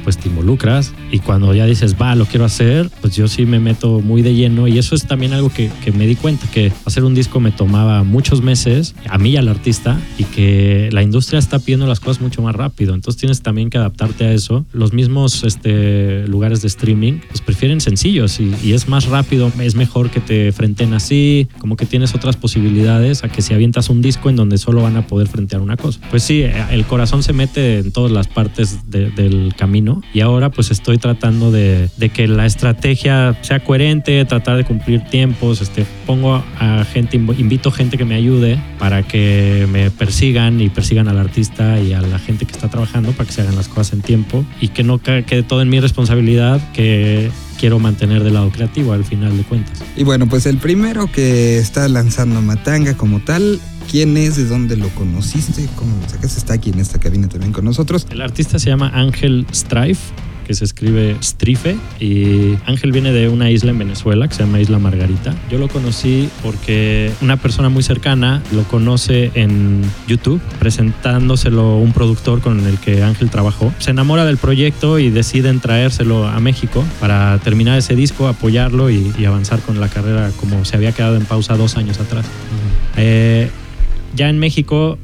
pues 0.07 0.17
te 0.17 0.29
involucras 0.29 0.93
y 1.11 1.19
cuando 1.19 1.53
ya 1.53 1.65
dices, 1.65 1.97
va, 2.01 2.15
lo 2.15 2.25
quiero 2.25 2.45
hacer, 2.45 2.89
pues 3.01 3.13
yo 3.17 3.27
sí 3.27 3.45
me 3.45 3.59
meto 3.59 3.99
muy 3.99 4.21
de 4.21 4.33
lleno 4.33 4.65
y 4.69 4.77
eso 4.77 4.95
es 4.95 5.05
también 5.05 5.33
algo 5.33 5.49
que, 5.49 5.69
que 5.83 5.91
me 5.91 6.07
di 6.07 6.15
cuenta, 6.15 6.47
que 6.49 6.71
hacer 6.85 7.03
un 7.03 7.13
disco 7.13 7.41
me 7.41 7.51
tomaba 7.51 8.05
muchos 8.05 8.41
meses, 8.41 8.95
a 9.09 9.17
mí 9.17 9.31
y 9.31 9.35
al 9.35 9.49
artista, 9.49 9.99
y 10.17 10.23
que 10.23 10.87
la 10.93 11.03
industria 11.03 11.39
está 11.39 11.59
pidiendo 11.59 11.87
las 11.87 11.99
cosas 11.99 12.21
mucho 12.21 12.41
más 12.41 12.55
rápido, 12.55 12.93
entonces 12.95 13.19
tienes 13.19 13.41
también 13.41 13.69
que 13.69 13.79
adaptarte 13.79 14.23
a 14.23 14.31
eso. 14.31 14.65
Los 14.71 14.93
mismos 14.93 15.43
este, 15.43 16.25
lugares 16.29 16.61
de 16.61 16.69
streaming, 16.69 17.19
pues 17.27 17.41
prefieren 17.41 17.81
sencillos 17.81 18.39
y, 18.39 18.55
y 18.63 18.71
es 18.71 18.87
más 18.87 19.07
rápido, 19.07 19.51
es 19.59 19.75
mejor 19.75 20.09
que 20.09 20.21
te 20.21 20.53
frenten 20.53 20.93
así, 20.93 21.49
como 21.59 21.75
que 21.75 21.85
tienes 21.85 22.15
otras 22.15 22.37
posibilidades 22.37 23.25
a 23.25 23.27
que 23.27 23.41
si 23.41 23.53
avientas 23.53 23.89
un 23.89 24.01
disco 24.01 24.29
en 24.29 24.37
donde 24.37 24.57
solo 24.57 24.83
van 24.83 24.95
a 24.95 25.05
poder 25.05 25.27
frentear 25.27 25.61
una 25.61 25.75
cosa. 25.75 25.99
Pues 26.09 26.23
sí, 26.23 26.43
el 26.71 26.85
corazón 26.85 27.23
se 27.23 27.33
mete 27.33 27.79
en 27.79 27.91
todas 27.91 28.13
las 28.13 28.29
partes 28.29 28.89
de- 28.89 29.11
del 29.11 29.53
camino 29.57 29.96
y 30.13 30.21
ahora 30.21 30.49
pues 30.49 30.71
estoy 30.71 30.97
tratando 30.97 31.51
de, 31.51 31.89
de 31.97 32.09
que 32.09 32.27
la 32.27 32.45
estrategia 32.45 33.37
sea 33.41 33.59
coherente, 33.63 34.23
tratar 34.25 34.57
de 34.57 34.63
cumplir 34.63 35.01
tiempos, 35.05 35.61
este, 35.61 35.85
pongo 36.05 36.43
a 36.59 36.85
gente, 36.91 37.19
inv- 37.19 37.39
invito 37.39 37.71
gente 37.71 37.97
que 37.97 38.05
me 38.05 38.15
ayude 38.15 38.59
para 38.79 39.03
que 39.03 39.67
me 39.71 39.91
persigan 39.91 40.59
y 40.61 40.69
persigan 40.69 41.07
al 41.07 41.17
artista 41.17 41.79
y 41.79 41.93
a 41.93 42.01
la 42.01 42.19
gente 42.19 42.45
que 42.45 42.51
está 42.53 42.69
trabajando 42.69 43.11
para 43.11 43.27
que 43.27 43.33
se 43.33 43.41
hagan 43.41 43.55
las 43.55 43.67
cosas 43.67 43.93
en 43.93 44.01
tiempo 44.01 44.45
y 44.61 44.69
que 44.69 44.83
no 44.83 44.99
quede 44.99 45.43
todo 45.43 45.61
en 45.61 45.69
mi 45.69 45.79
responsabilidad 45.79 46.61
que 46.73 47.29
quiero 47.59 47.79
mantener 47.79 48.23
del 48.23 48.35
lado 48.35 48.51
creativo 48.51 48.93
al 48.93 49.03
final 49.03 49.35
de 49.35 49.43
cuentas. 49.43 49.83
Y 49.95 50.03
bueno, 50.03 50.27
pues 50.27 50.45
el 50.45 50.57
primero 50.57 51.07
que 51.11 51.57
está 51.57 51.87
lanzando 51.87 52.39
Matanga 52.41 52.95
como 52.95 53.19
tal, 53.19 53.59
¿quién 53.89 54.17
es? 54.17 54.35
¿De 54.35 54.45
dónde 54.45 54.77
lo 54.77 54.89
conociste? 54.89 55.67
¿Cómo 55.75 55.95
lo 56.01 56.09
sacaste? 56.09 56.39
Está 56.39 56.53
aquí 56.53 56.69
en 56.69 56.79
esta 56.79 56.99
cabina 56.99 57.27
también 57.27 57.53
con 57.53 57.65
nosotros. 57.65 58.05
El 58.11 58.21
artista 58.21 58.59
se 58.59 58.69
llama 58.69 58.91
Ángel 58.93 59.45
Strife, 59.53 60.13
que 60.45 60.53
se 60.53 60.65
escribe 60.65 61.17
Strife, 61.21 61.77
y 61.99 62.57
Ángel 62.65 62.91
viene 62.91 63.11
de 63.11 63.27
una 63.27 63.49
isla 63.49 63.71
en 63.71 63.79
Venezuela 63.79 64.27
que 64.27 64.35
se 64.35 64.43
llama 64.43 64.59
Isla 64.59 64.79
Margarita. 64.79 65.35
Yo 65.49 65.57
lo 65.57 65.67
conocí 65.67 66.29
porque 66.41 67.11
una 67.21 67.37
persona 67.37 67.69
muy 67.69 67.83
cercana 67.83 68.41
lo 68.51 68.63
conoce 68.63 69.31
en 69.33 69.81
YouTube, 70.07 70.41
presentándoselo 70.59 71.77
un 71.77 71.91
productor 71.91 72.41
con 72.41 72.65
el 72.65 72.77
que 72.77 73.03
Ángel 73.03 73.29
trabajó. 73.29 73.73
Se 73.79 73.91
enamora 73.91 74.25
del 74.25 74.37
proyecto 74.37 74.99
y 74.99 75.09
deciden 75.09 75.59
traérselo 75.59 76.27
a 76.27 76.39
México 76.39 76.83
para 76.99 77.37
terminar 77.39 77.77
ese 77.77 77.95
disco, 77.95 78.27
apoyarlo 78.27 78.89
y, 78.89 79.13
y 79.17 79.25
avanzar 79.25 79.59
con 79.59 79.79
la 79.79 79.89
carrera 79.89 80.31
como 80.39 80.63
se 80.65 80.75
había 80.75 80.91
quedado 80.93 81.17
en 81.17 81.25
pausa 81.25 81.57
dos 81.57 81.77
años 81.77 81.99
atrás. 81.99 82.25
Eh, 82.95 83.49
ya 84.15 84.29
en 84.29 84.39
México 84.39 84.97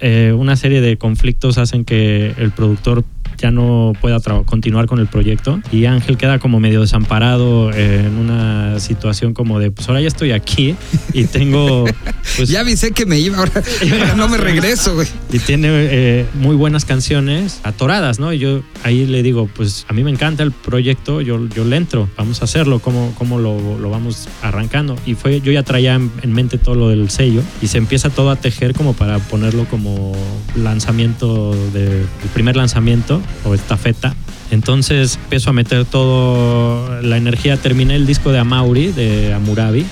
eh, 0.00 0.34
una 0.36 0.56
serie 0.56 0.80
de 0.80 0.96
conflictos 0.96 1.58
hacen 1.58 1.84
que 1.84 2.34
el 2.36 2.50
productor 2.50 3.04
ya 3.42 3.50
no 3.50 3.92
pueda 4.00 4.20
continuar 4.44 4.86
con 4.86 5.00
el 5.00 5.08
proyecto 5.08 5.60
y 5.72 5.86
Ángel 5.86 6.16
queda 6.16 6.38
como 6.38 6.60
medio 6.60 6.80
desamparado 6.80 7.72
eh, 7.72 8.04
en 8.06 8.16
una 8.16 8.78
situación 8.78 9.34
como 9.34 9.58
de 9.58 9.72
pues 9.72 9.88
ahora 9.88 10.00
ya 10.00 10.06
estoy 10.06 10.30
aquí 10.30 10.76
y 11.12 11.24
tengo 11.24 11.84
pues 12.36 12.48
ya 12.48 12.60
avisé 12.60 12.92
que 12.92 13.04
me 13.04 13.18
iba, 13.18 13.38
ahora, 13.38 13.50
ahora 13.90 14.14
no 14.16 14.28
me 14.28 14.36
regreso, 14.36 14.94
güey. 14.94 15.08
y 15.32 15.40
tiene 15.40 15.68
eh, 15.72 16.26
muy 16.34 16.54
buenas 16.54 16.84
canciones 16.84 17.60
atoradas, 17.64 18.20
¿no? 18.20 18.32
Y 18.32 18.38
yo 18.38 18.62
ahí 18.84 19.06
le 19.06 19.24
digo, 19.24 19.50
pues 19.52 19.86
a 19.88 19.92
mí 19.92 20.04
me 20.04 20.12
encanta 20.12 20.44
el 20.44 20.52
proyecto, 20.52 21.20
yo, 21.20 21.48
yo 21.48 21.64
le 21.64 21.76
entro, 21.76 22.08
vamos 22.16 22.42
a 22.42 22.44
hacerlo, 22.44 22.78
¿cómo, 22.78 23.12
cómo 23.18 23.40
lo, 23.40 23.78
lo 23.78 23.90
vamos 23.90 24.28
arrancando? 24.42 24.96
Y 25.04 25.14
fue, 25.14 25.40
yo 25.40 25.50
ya 25.50 25.64
traía 25.64 25.94
en, 25.94 26.12
en 26.22 26.32
mente 26.32 26.58
todo 26.58 26.76
lo 26.76 26.90
del 26.90 27.10
sello 27.10 27.42
y 27.60 27.66
se 27.66 27.78
empieza 27.78 28.08
todo 28.08 28.30
a 28.30 28.36
tejer 28.36 28.72
como 28.72 28.92
para 28.92 29.18
ponerlo 29.18 29.64
como 29.64 30.12
lanzamiento, 30.54 31.56
de, 31.72 32.02
el 32.02 32.28
primer 32.32 32.54
lanzamiento 32.54 33.20
o 33.44 33.54
estafeta. 33.54 34.14
Entonces 34.50 35.18
empiezo 35.22 35.48
a 35.48 35.52
meter 35.54 35.86
todo 35.86 37.00
la 37.00 37.16
energía. 37.16 37.56
Terminé 37.56 37.96
el 37.96 38.06
disco 38.06 38.32
de 38.32 38.38
Amauri, 38.38 38.92
de 38.92 39.32
Amurabi, 39.32 39.86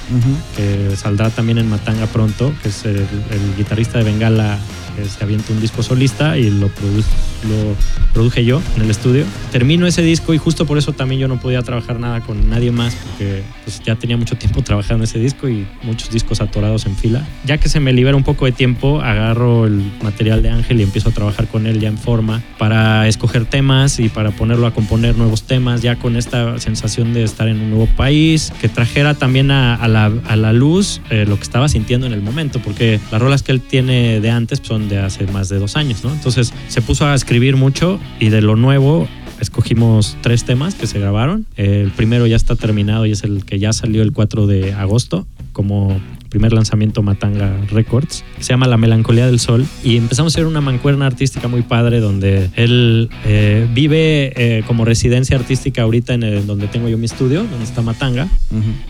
que 0.55 0.97
saldrá 0.97 1.31
también 1.31 1.57
en 1.57 1.71
Matanga 1.71 2.07
pronto, 2.07 2.53
que 2.63 2.69
es 2.69 2.85
el, 2.85 2.97
el 2.97 3.57
guitarrista 3.57 3.99
de 3.99 4.05
Bengala 4.05 4.59
que 5.03 5.09
se 5.09 5.23
avienta 5.25 5.53
un 5.53 5.61
disco 5.61 5.83
solista 5.83 6.37
y 6.39 6.51
lo, 6.51 6.69
produ- 6.69 7.05
lo 7.49 7.77
produje 8.13 8.45
yo 8.45 8.61
en 8.77 8.83
el 8.83 8.91
estudio. 8.91 9.25
Termino 9.53 9.87
ese 9.87 10.03
disco 10.03 10.35
y 10.35 10.39
justo 10.39 10.67
por 10.67 10.79
eso 10.79 10.93
también 10.93 11.21
yo 11.21 11.29
no 11.29 11.41
podía 11.41 11.63
trabajar 11.63 11.99
nada 12.01 12.21
con 12.21 12.49
nadie 12.51 12.71
más 12.71 12.95
porque 12.95 13.43
pues, 13.65 13.81
ya 13.85 13.97
tenía 13.97 14.17
mucho 14.17 14.37
tiempo 14.37 14.63
trabajando 14.65 15.05
ese 15.05 15.19
disco 15.19 15.49
y 15.49 15.67
muchos 15.83 16.11
discos 16.11 16.41
atorados 16.41 16.87
en 16.87 16.97
fila. 16.97 17.27
Ya 17.45 17.59
que 17.59 17.69
se 17.69 17.81
me 17.81 17.93
libera 17.93 18.17
un 18.17 18.25
poco 18.25 18.45
de 18.47 18.53
tiempo, 18.53 19.01
agarro 19.01 19.67
el 19.67 19.83
material 20.03 20.43
de 20.43 20.51
Ángel 20.51 20.81
y 20.81 20.83
empiezo 20.83 21.11
a 21.11 21.13
trabajar 21.13 21.47
con 21.49 21.67
él 21.67 21.81
ya 21.81 21.89
en 21.89 21.99
forma 21.99 22.43
para 22.59 23.09
escoger 23.09 23.45
temas 23.47 23.99
y 24.01 24.09
para 24.09 24.31
ponerlo 24.31 24.67
a 24.67 24.75
componer 24.75 25.17
nuevos 25.17 25.45
temas, 25.45 25.83
ya 25.83 25.97
con 25.97 26.17
esta 26.17 26.59
sensación 26.59 27.15
de 27.15 27.25
estar 27.25 27.49
en 27.49 27.61
un 27.61 27.71
nuevo 27.71 27.87
país, 27.97 28.53
que 28.61 28.69
trajera 28.69 29.15
también 29.15 29.51
a, 29.51 29.75
a 29.75 29.89
la, 29.89 30.13
a 30.27 30.37
la 30.37 30.53
luz 30.53 31.01
eh, 31.11 31.25
lo 31.27 31.37
que 31.37 31.43
estaba 31.43 31.69
sintiendo 31.69 32.07
en 32.07 32.13
el 32.13 32.21
momento, 32.23 32.61
porque 32.61 33.01
las 33.11 33.21
rolas 33.23 33.43
que 33.43 33.53
él 33.53 33.61
tiene 33.61 34.21
de 34.21 34.31
antes 34.31 34.61
son 34.63 34.89
de 34.91 34.99
hace 34.99 35.27
más 35.29 35.49
de 35.49 35.59
dos 35.59 35.77
años, 35.77 36.05
¿no? 36.05 36.13
Entonces 36.13 36.53
se 36.69 36.83
puso 36.83 37.07
a 37.07 37.15
escribir 37.15 37.57
mucho 37.57 37.99
y 38.19 38.29
de 38.29 38.43
lo 38.43 38.57
nuevo 38.57 39.09
escogimos 39.41 40.19
tres 40.21 40.45
temas 40.45 40.75
que 40.75 40.87
se 40.87 40.99
grabaron. 40.99 41.47
El 41.57 41.91
primero 41.93 42.27
ya 42.27 42.37
está 42.37 42.57
terminado 42.57 43.07
y 43.07 43.13
es 43.13 43.25
el 43.25 43.47
que 43.47 43.59
ya 43.59 43.73
salió 43.73 44.03
el 44.03 44.13
4 44.13 44.47
de 44.47 44.75
agosto 44.75 45.27
como 45.53 46.01
primer 46.29 46.53
lanzamiento 46.53 47.03
Matanga 47.03 47.53
Records. 47.73 48.25
Se 48.39 48.51
llama 48.53 48.69
La 48.69 48.77
Melancolía 48.77 49.27
del 49.27 49.41
Sol 49.41 49.67
y 49.83 49.97
empezamos 49.97 50.33
a 50.33 50.35
hacer 50.37 50.47
una 50.47 50.61
mancuerna 50.61 51.07
artística 51.07 51.49
muy 51.49 51.63
padre 51.63 51.99
donde 51.99 52.51
él 52.55 53.11
eh, 53.27 53.67
vive 53.75 54.33
eh, 54.37 54.63
como 54.67 54.85
residencia 54.85 55.37
artística 55.37 55.83
ahorita 55.83 56.15
en 56.15 56.23
el- 56.23 56.47
donde 56.47 56.69
tengo 56.69 56.89
yo 56.89 56.97
mi 56.99 57.07
estudio, 57.07 57.43
donde 57.45 57.65
está 57.65 57.83
Matanga. 57.83 58.29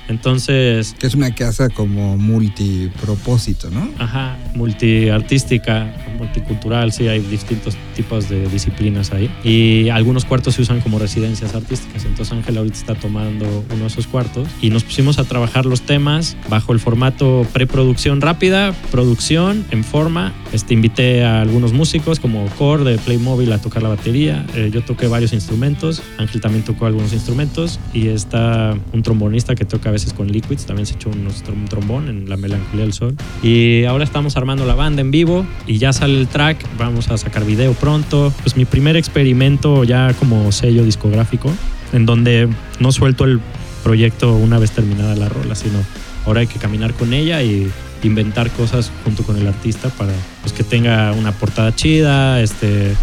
Entonces 0.09 0.94
Que 0.99 1.07
es 1.07 1.14
una 1.14 1.35
casa 1.35 1.68
como 1.70 2.18
multipropósito, 2.18 3.70
¿no? 3.70 3.88
Ajá, 3.99 4.37
multiartística, 4.55 5.92
multicultural, 6.20 6.92
sí, 6.92 7.09
hay 7.09 7.20
distintos 7.20 7.76
tipos 7.96 8.28
de 8.28 8.46
disciplinas 8.48 9.12
ahí. 9.12 9.30
Y 9.42 9.88
algunos 9.88 10.24
cuartos 10.24 10.54
se 10.54 10.62
usan 10.62 10.80
como 10.80 10.98
residencias 10.98 11.54
artísticas. 11.54 12.04
Entonces 12.04 12.33
Ángel 12.33 12.59
ahorita 12.59 12.76
está 12.76 12.94
tomando 12.94 13.64
uno 13.70 13.80
de 13.80 13.87
esos 13.87 14.06
cuartos 14.06 14.48
y 14.61 14.70
nos 14.70 14.85
pusimos 14.85 15.18
a 15.18 15.24
trabajar 15.24 15.66
los 15.66 15.83
temas 15.83 16.37
bajo 16.48 16.72
el 16.72 16.80
formato 16.80 17.46
preproducción 17.52 18.20
rápida, 18.20 18.72
producción 18.90 19.64
en 19.70 19.85
forma. 19.85 20.33
Este, 20.52 20.74
invité 20.74 21.24
a 21.24 21.40
algunos 21.40 21.72
músicos 21.72 22.20
como 22.20 22.46
Core 22.59 22.85
de 22.85 22.98
Playmobil 22.98 23.52
a 23.52 23.59
tocar 23.59 23.83
la 23.83 23.88
batería. 23.88 24.44
Eh, 24.54 24.70
yo 24.72 24.83
toqué 24.83 25.06
varios 25.06 25.33
instrumentos. 25.33 26.02
Ángel 26.18 26.40
también 26.40 26.64
tocó 26.64 26.87
algunos 26.87 27.12
instrumentos 27.12 27.80
y 27.92 28.09
está 28.09 28.76
un 28.92 29.02
trombonista 29.02 29.54
que 29.54 29.64
toca 29.64 29.88
a 29.88 29.92
veces 29.92 30.12
con 30.12 30.28
Liquids. 30.30 30.66
También 30.66 30.87
se 30.87 30.94
echó 30.94 31.11
un 31.11 31.64
trombón 31.66 32.09
en 32.09 32.28
La 32.28 32.37
Melancolía 32.37 32.85
del 32.85 32.92
Sol. 32.92 33.16
Y 33.42 33.85
ahora 33.85 34.04
estamos 34.04 34.37
armando 34.37 34.66
la 34.66 34.74
banda 34.74 35.00
en 35.00 35.11
vivo 35.11 35.46
y 35.66 35.78
ya 35.78 35.92
sale 35.92 36.10
track. 36.31 36.64
Vamos 36.79 37.11
a 37.11 37.18
sacar 37.18 37.44
video 37.44 37.73
pronto. 37.75 38.33
Pues 38.42 38.57
mi 38.57 38.64
primer 38.64 38.96
experimento 38.96 39.85
ya 39.85 40.12
como 40.14 40.53
sello 40.53 40.85
discográfico 40.85 41.53
en 41.92 42.07
donde 42.07 42.49
no 42.79 42.92
suelto 42.92 43.25
el 43.25 43.40
proyecto 43.83 44.35
una 44.35 44.59
vez 44.59 44.73
terminada 44.73 45.14
la 45.16 45.29
rola, 45.29 45.55
sino 45.55 45.79
ahora 46.27 46.40
hay 46.40 46.46
que 46.46 46.59
caminar 46.59 46.94
con 46.94 47.12
ella 47.12 47.42
y 47.42 47.70
inventar 48.03 48.51
cosas 48.51 48.90
junto 49.05 49.23
con 49.23 49.37
el 49.37 49.46
artista 49.46 49.88
para 49.90 50.12
pues, 50.42 50.53
que 50.53 50.64
tenga 50.64 51.12
una 51.12 51.33
portada 51.33 51.75
chida, 51.75 52.40
este, 52.40 52.94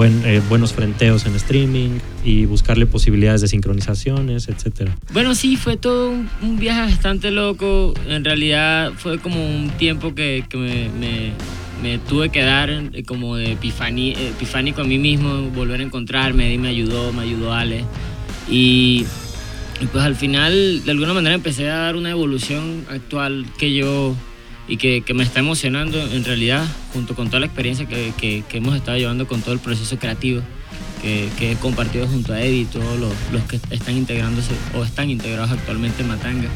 eh, 0.00 0.42
buenos 0.48 0.72
frenteos 0.72 1.26
en 1.26 1.34
streaming 1.34 1.98
y 2.24 2.46
buscarle 2.46 2.86
posibilidades 2.86 3.40
de 3.40 3.48
sincronizaciones, 3.48 4.48
etcétera. 4.48 4.96
Bueno, 5.12 5.34
sí, 5.34 5.56
fue 5.56 5.76
todo 5.76 6.10
un, 6.42 6.58
viaje 6.58 6.80
bastante 6.80 7.30
loco. 7.30 7.94
En 8.06 8.24
realidad 8.24 8.92
fue 8.96 9.18
como 9.18 9.44
un 9.44 9.70
tiempo 9.70 10.14
que, 10.14 10.44
me- 10.54 11.32
me 11.82 11.98
tuve 11.98 12.30
que 12.30 12.42
dar 12.42 12.70
eh, 12.70 13.02
como 13.06 13.36
de 13.36 13.56
epifani- 13.58 14.16
epifánico 14.16 14.80
a 14.80 14.84
mí 14.84 14.98
mismo, 14.98 15.50
volver 15.50 15.80
a 15.80 15.84
encontrarme. 15.84 16.46
Eddie 16.48 16.58
me 16.58 16.68
ayudó, 16.68 17.12
me 17.12 17.22
ayudó 17.22 17.52
Ale. 17.52 17.84
Y, 18.50 19.04
y 19.80 19.86
pues 19.92 20.04
al 20.04 20.16
final, 20.16 20.84
de 20.84 20.90
alguna 20.90 21.14
manera, 21.14 21.34
empecé 21.34 21.68
a 21.70 21.76
dar 21.76 21.96
una 21.96 22.10
evolución 22.10 22.84
actual 22.90 23.46
que 23.58 23.74
yo 23.74 24.14
y 24.66 24.76
que, 24.76 25.00
que 25.02 25.14
me 25.14 25.22
está 25.22 25.40
emocionando 25.40 25.98
en 26.12 26.24
realidad, 26.24 26.64
junto 26.92 27.14
con 27.14 27.28
toda 27.28 27.40
la 27.40 27.46
experiencia 27.46 27.86
que, 27.86 28.12
que- 28.18 28.44
hemos 28.56 28.74
estado 28.76 28.98
llevando 28.98 29.26
con 29.26 29.40
todo 29.40 29.54
el 29.54 29.60
proceso 29.60 29.98
creativo 29.98 30.42
que, 31.00 31.28
que 31.38 31.52
he 31.52 31.56
compartido 31.56 32.06
junto 32.08 32.32
a 32.32 32.42
Eddie 32.42 32.62
y 32.62 32.64
todos 32.64 32.98
los, 32.98 33.12
los 33.32 33.42
que 33.44 33.60
están 33.70 33.96
integrándose 33.96 34.50
o 34.74 34.84
están 34.84 35.08
integrados 35.10 35.52
actualmente 35.52 36.02
en 36.02 36.08
Matanga. 36.08 36.48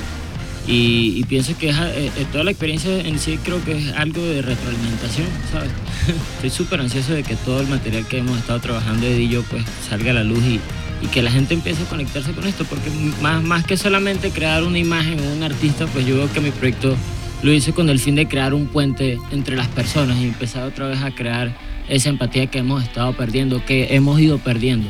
Y, 0.66 1.24
pienso 1.24 1.56
que 1.58 1.70
es, 1.70 1.76
eh, 1.76 2.10
toda 2.30 2.44
la 2.44 2.52
experiencia 2.52 3.00
en 3.00 3.18
sí 3.18 3.38
creo 3.42 3.62
que 3.64 3.72
es 3.72 3.92
algo 3.94 4.22
de 4.22 4.42
retroalimentación, 4.42 5.26
¿sabes? 5.50 5.70
Estoy 6.36 6.50
súper 6.50 6.80
ansioso 6.80 7.12
de 7.12 7.24
que 7.24 7.34
todo 7.36 7.60
el 7.60 7.66
material 7.66 8.06
que 8.06 8.18
hemos 8.18 8.38
estado 8.38 8.60
trabajando 8.60 9.10
y 9.10 9.28
yo 9.28 9.42
pues 9.42 9.64
salga 9.88 10.12
a 10.12 10.14
la 10.14 10.24
luz 10.24 10.42
y, 10.44 10.60
y 11.04 11.08
que 11.08 11.20
la 11.20 11.32
gente 11.32 11.54
empiece 11.54 11.82
a 11.82 11.86
conectarse 11.86 12.32
con 12.32 12.46
esto, 12.46 12.64
porque 12.64 12.90
más, 13.20 13.42
más 13.42 13.64
que 13.64 13.76
solamente 13.76 14.30
crear 14.30 14.62
una 14.62 14.78
imagen 14.78 15.18
o 15.18 15.32
un 15.32 15.42
artista, 15.42 15.86
pues 15.86 16.06
yo 16.06 16.16
veo 16.16 16.32
que 16.32 16.40
mi 16.40 16.52
proyecto 16.52 16.96
lo 17.42 17.52
hice 17.52 17.72
con 17.72 17.90
el 17.90 17.98
fin 17.98 18.14
de 18.14 18.28
crear 18.28 18.54
un 18.54 18.68
puente 18.68 19.18
entre 19.32 19.56
las 19.56 19.66
personas 19.68 20.16
y 20.18 20.26
empezar 20.26 20.62
otra 20.62 20.86
vez 20.86 21.02
a 21.02 21.10
crear 21.10 21.52
esa 21.88 22.08
empatía 22.08 22.46
que 22.46 22.58
hemos 22.58 22.84
estado 22.84 23.12
perdiendo, 23.14 23.64
que 23.64 23.96
hemos 23.96 24.20
ido 24.20 24.38
perdiendo 24.38 24.88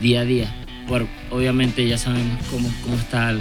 día 0.00 0.22
a 0.22 0.24
día. 0.24 0.61
Por, 0.88 1.06
obviamente 1.30 1.86
ya 1.86 1.96
sabemos 1.96 2.38
cómo, 2.50 2.68
cómo 2.82 2.96
está 2.96 3.34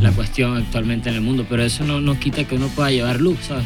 la 0.00 0.12
cuestión 0.12 0.56
actualmente 0.56 1.08
en 1.08 1.14
el 1.14 1.20
mundo, 1.20 1.46
pero 1.48 1.62
eso 1.62 1.84
no, 1.84 2.00
no 2.00 2.18
quita 2.18 2.44
que 2.44 2.56
uno 2.56 2.68
pueda 2.68 2.90
llevar 2.90 3.20
luz, 3.20 3.38
¿sabes? 3.48 3.64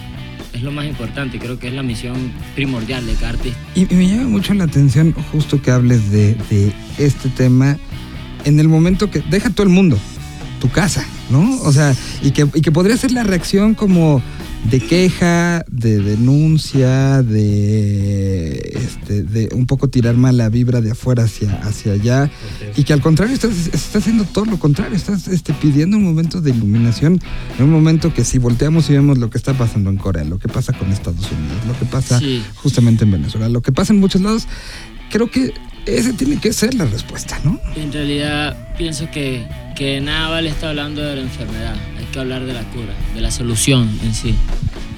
Es 0.53 0.63
lo 0.63 0.71
más 0.71 0.87
importante, 0.87 1.39
creo 1.39 1.59
que 1.59 1.69
es 1.69 1.75
la 1.75 1.83
misión 1.83 2.33
primordial 2.55 3.07
de 3.07 3.15
cada 3.15 3.31
artista. 3.31 3.59
Y, 3.75 3.93
y 3.93 3.97
me 3.97 4.07
llama 4.07 4.29
mucho 4.29 4.53
la 4.55 4.65
atención 4.65 5.13
justo 5.33 5.63
que 5.63 5.71
hables 5.71 6.11
de, 6.11 6.35
de 6.51 6.73
este 6.99 7.31
tema 7.31 7.79
en 8.45 8.61
el 8.61 8.69
momento 8.69 9.11
que 9.11 9.21
deja 9.31 9.51
todo 9.51 9.65
el 9.65 9.73
mundo, 9.73 9.99
tu 10.61 10.69
casa, 10.69 11.05
¿no? 11.31 11.61
O 11.63 11.73
sea, 11.73 11.95
y 12.23 12.33
que, 12.33 12.47
y 12.55 12.61
que 12.61 12.73
podría 12.73 12.97
ser 12.97 13.13
la 13.13 13.23
reacción 13.23 13.75
como 13.75 14.23
de 14.71 14.81
queja, 14.81 15.65
de 15.71 15.99
denuncia, 15.99 17.23
de, 17.23 18.73
este, 18.75 19.23
de 19.23 19.49
un 19.55 19.67
poco 19.67 19.89
tirar 19.89 20.17
mala 20.17 20.49
vibra 20.49 20.81
de 20.81 20.93
afuera 20.93 21.25
hacia, 21.25 21.53
hacia 21.63 21.93
allá. 21.93 22.31
Y 22.77 22.85
que 22.85 22.93
al 22.93 23.01
contrario, 23.01 23.35
estás, 23.35 23.53
estás 23.67 23.97
haciendo 23.97 24.25
todo 24.25 24.45
lo 24.47 24.59
contrario, 24.59 24.97
estás 24.97 25.29
este, 25.29 25.53
pidiendo 25.53 25.97
un 25.97 26.05
momento 26.05 26.41
de 26.41 26.51
iluminación, 26.51 27.21
en 27.59 27.65
un 27.65 27.71
momento 27.71 28.15
que 28.15 28.25
si 28.25 28.39
volteamos 28.39 28.89
y 28.89 28.93
vemos 28.95 29.19
lo 29.19 29.31
que 29.31 29.39
está 29.39 29.53
pasando 29.55 29.91
en 29.91 29.97
Corea, 29.97 30.25
lo 30.25 30.39
que 30.39 30.49
pasa 30.49 30.73
con 30.73 30.91
Estados 30.93 31.31
Unidos, 31.33 31.59
lo 31.67 31.79
que 31.79 31.85
pasa 31.87 32.19
Sí. 32.19 32.43
justamente 32.57 33.05
en 33.05 33.11
Venezuela, 33.13 33.49
lo 33.49 33.63
que 33.63 33.73
pasa 33.73 33.93
en 33.93 34.01
muchos 34.01 34.21
lados, 34.23 34.47
creo 35.11 35.31
que 35.31 35.53
esa 35.87 36.13
tiene 36.13 36.39
que 36.39 36.53
ser 36.53 36.75
la 36.75 36.85
respuesta, 36.85 37.41
¿no? 37.45 37.59
En 37.75 37.93
realidad 37.93 38.57
pienso 38.79 39.11
que, 39.11 39.45
que 39.75 40.01
nada 40.01 40.29
vale 40.31 40.49
estar 40.51 40.69
hablando 40.71 41.03
de 41.03 41.17
la 41.17 41.23
enfermedad, 41.23 41.75
que 42.13 42.21
hablar 42.21 42.45
de 42.45 42.53
la 42.53 42.63
cura, 42.71 42.95
de 43.15 43.21
la 43.21 43.31
solución 43.31 43.91
en 44.05 44.15
sí. 44.15 44.35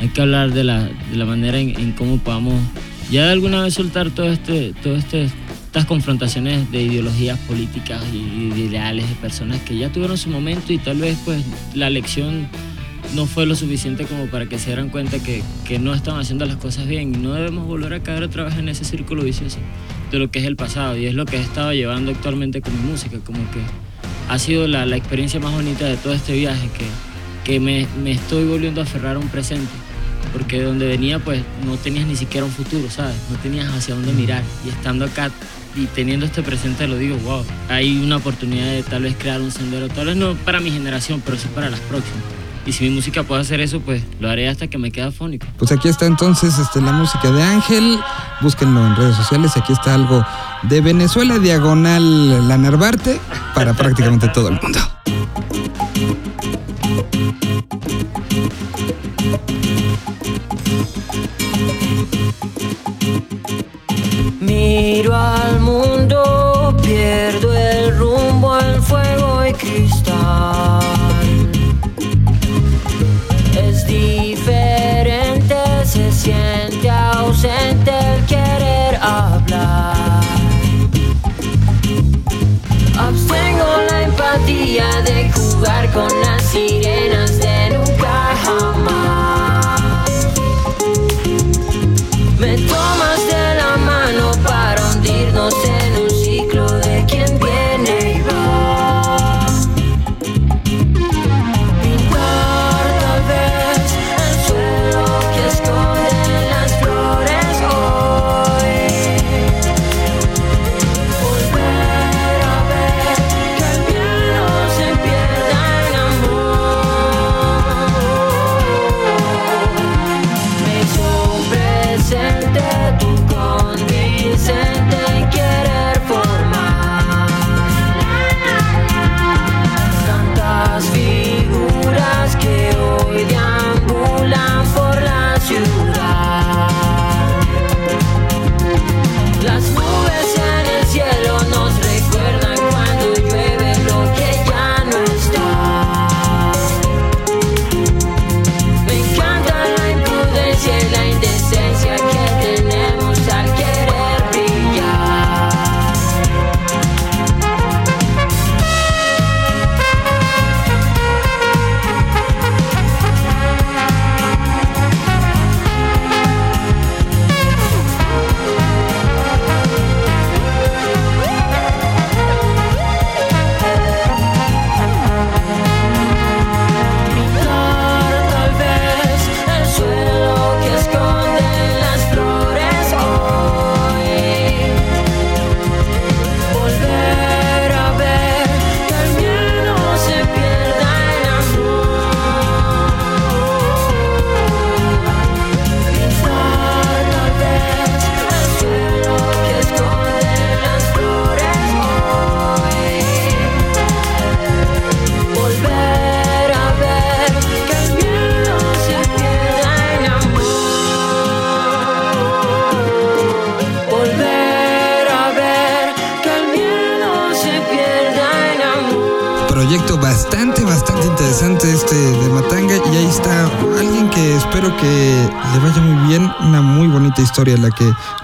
Hay 0.00 0.08
que 0.08 0.20
hablar 0.20 0.52
de 0.52 0.64
la, 0.64 0.82
de 0.82 1.16
la 1.16 1.24
manera 1.24 1.58
en, 1.58 1.70
en 1.80 1.92
cómo 1.92 2.18
podamos 2.18 2.54
ya 3.10 3.26
de 3.26 3.32
alguna 3.32 3.62
vez 3.62 3.74
soltar 3.74 4.10
todo 4.10 4.30
este, 4.30 4.72
todo 4.82 4.96
este, 4.96 5.24
estas 5.66 5.84
confrontaciones 5.86 6.70
de 6.70 6.82
ideologías 6.82 7.38
políticas 7.40 8.02
y 8.12 8.50
de 8.50 8.60
ideales 8.60 9.08
de 9.08 9.14
personas 9.16 9.60
que 9.60 9.76
ya 9.76 9.90
tuvieron 9.90 10.16
su 10.16 10.30
momento 10.30 10.72
y 10.72 10.78
tal 10.78 10.98
vez 10.98 11.18
pues 11.24 11.42
la 11.74 11.90
lección 11.90 12.48
no 13.14 13.26
fue 13.26 13.46
lo 13.46 13.54
suficiente 13.54 14.04
como 14.06 14.26
para 14.26 14.46
que 14.46 14.58
se 14.58 14.66
dieran 14.66 14.88
cuenta 14.88 15.22
que, 15.22 15.42
que 15.64 15.78
no 15.78 15.94
estaban 15.94 16.20
haciendo 16.20 16.46
las 16.46 16.56
cosas 16.56 16.86
bien 16.86 17.14
y 17.14 17.18
no 17.18 17.34
debemos 17.34 17.66
volver 17.66 17.94
a 17.94 18.02
caer 18.02 18.22
otra 18.22 18.44
vez 18.44 18.56
en 18.56 18.68
ese 18.68 18.84
círculo 18.84 19.22
vicioso 19.22 19.58
de 20.10 20.18
lo 20.18 20.30
que 20.30 20.40
es 20.40 20.44
el 20.46 20.56
pasado 20.56 20.96
y 20.96 21.06
es 21.06 21.14
lo 21.14 21.26
que 21.26 21.36
he 21.36 21.40
estado 21.40 21.72
llevando 21.72 22.10
actualmente 22.10 22.60
con 22.60 22.72
mi 22.74 22.90
música, 22.90 23.18
como 23.24 23.38
que 23.50 23.60
ha 24.28 24.38
sido 24.38 24.66
la, 24.66 24.86
la 24.86 24.96
experiencia 24.96 25.40
más 25.40 25.52
bonita 25.52 25.84
de 25.86 25.96
todo 25.96 26.12
este 26.12 26.32
viaje, 26.32 26.68
que, 26.76 26.86
que 27.44 27.60
me, 27.60 27.86
me 28.02 28.12
estoy 28.12 28.44
volviendo 28.44 28.80
a 28.80 28.84
aferrar 28.84 29.16
a 29.16 29.18
un 29.18 29.28
presente, 29.28 29.72
porque 30.32 30.58
de 30.58 30.64
donde 30.64 30.86
venía 30.86 31.18
pues 31.18 31.42
no 31.64 31.76
tenías 31.76 32.06
ni 32.06 32.16
siquiera 32.16 32.46
un 32.46 32.52
futuro, 32.52 32.90
¿sabes? 32.90 33.16
No 33.30 33.36
tenías 33.38 33.72
hacia 33.72 33.94
dónde 33.94 34.12
mirar 34.12 34.42
y 34.64 34.70
estando 34.70 35.04
acá 35.04 35.30
y 35.76 35.86
teniendo 35.86 36.26
este 36.26 36.42
presente 36.42 36.86
lo 36.86 36.96
digo, 36.96 37.16
wow, 37.18 37.44
hay 37.68 37.98
una 37.98 38.16
oportunidad 38.16 38.66
de 38.66 38.82
tal 38.82 39.02
vez 39.02 39.16
crear 39.18 39.40
un 39.40 39.50
sendero, 39.50 39.88
tal 39.88 40.06
vez 40.06 40.16
no 40.16 40.34
para 40.34 40.60
mi 40.60 40.70
generación, 40.70 41.22
pero 41.24 41.36
sí 41.36 41.48
para 41.54 41.70
las 41.70 41.80
próximas. 41.80 42.43
Y 42.66 42.72
si 42.72 42.84
mi 42.84 42.90
música 42.96 43.22
puede 43.22 43.42
hacer 43.42 43.60
eso, 43.60 43.80
pues 43.80 44.02
lo 44.20 44.30
haré 44.30 44.48
hasta 44.48 44.68
que 44.68 44.78
me 44.78 44.90
quede 44.90 45.04
afónico. 45.04 45.46
Pues 45.58 45.70
aquí 45.70 45.88
está 45.88 46.06
entonces 46.06 46.58
este, 46.58 46.80
la 46.80 46.92
música 46.92 47.30
de 47.30 47.42
Ángel, 47.42 48.00
búsquenlo 48.40 48.86
en 48.86 48.96
redes 48.96 49.16
sociales, 49.16 49.56
aquí 49.56 49.72
está 49.72 49.94
algo 49.94 50.24
de 50.62 50.80
Venezuela, 50.80 51.38
diagonal 51.38 52.48
la 52.48 52.56
Narvarte, 52.56 53.20
para 53.54 53.74
prácticamente 53.74 54.28
todo 54.28 54.48
el 54.48 54.60
mundo. 54.62 54.80
Miro 64.40 65.14
al 65.14 65.60
mundo, 65.60 66.74
pierdo 66.82 67.52
el 67.52 67.98
rumbo 67.98 68.54
al 68.54 68.80
fuego 68.80 69.44
y 69.46 69.52
cristal. 69.52 71.13
siente 76.24 76.88
ausente 76.88 77.90
el 77.90 78.24
querer 78.24 78.96
hablar. 79.02 80.22
Abstengo 82.98 83.68
la 83.90 84.02
empatía 84.04 85.02
de 85.02 85.30
jugar 85.32 85.92
con 85.92 86.08
la 86.22 86.38
sirena. 86.38 87.23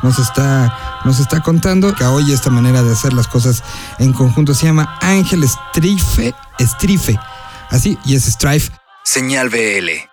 nos 0.03 0.19
está, 0.19 1.01
nos 1.05 1.21
está 1.21 1.41
contando, 1.41 1.95
que 1.95 2.05
hoy 2.05 2.33
esta 2.33 2.51
manera 2.51 2.83
de 2.83 2.93
hacer 2.93 3.13
las 3.13 3.29
cosas 3.29 3.63
en 3.99 4.13
conjunto 4.13 4.55
se 4.55 4.67
llama 4.67 4.99
Ángel 5.01 5.47
Strife, 5.49 6.35
Strife, 6.61 7.19
así, 7.71 7.99
y 8.05 8.15
es 8.15 8.25
Strife. 8.25 8.73
Señal 9.05 9.49
BL. 9.49 10.11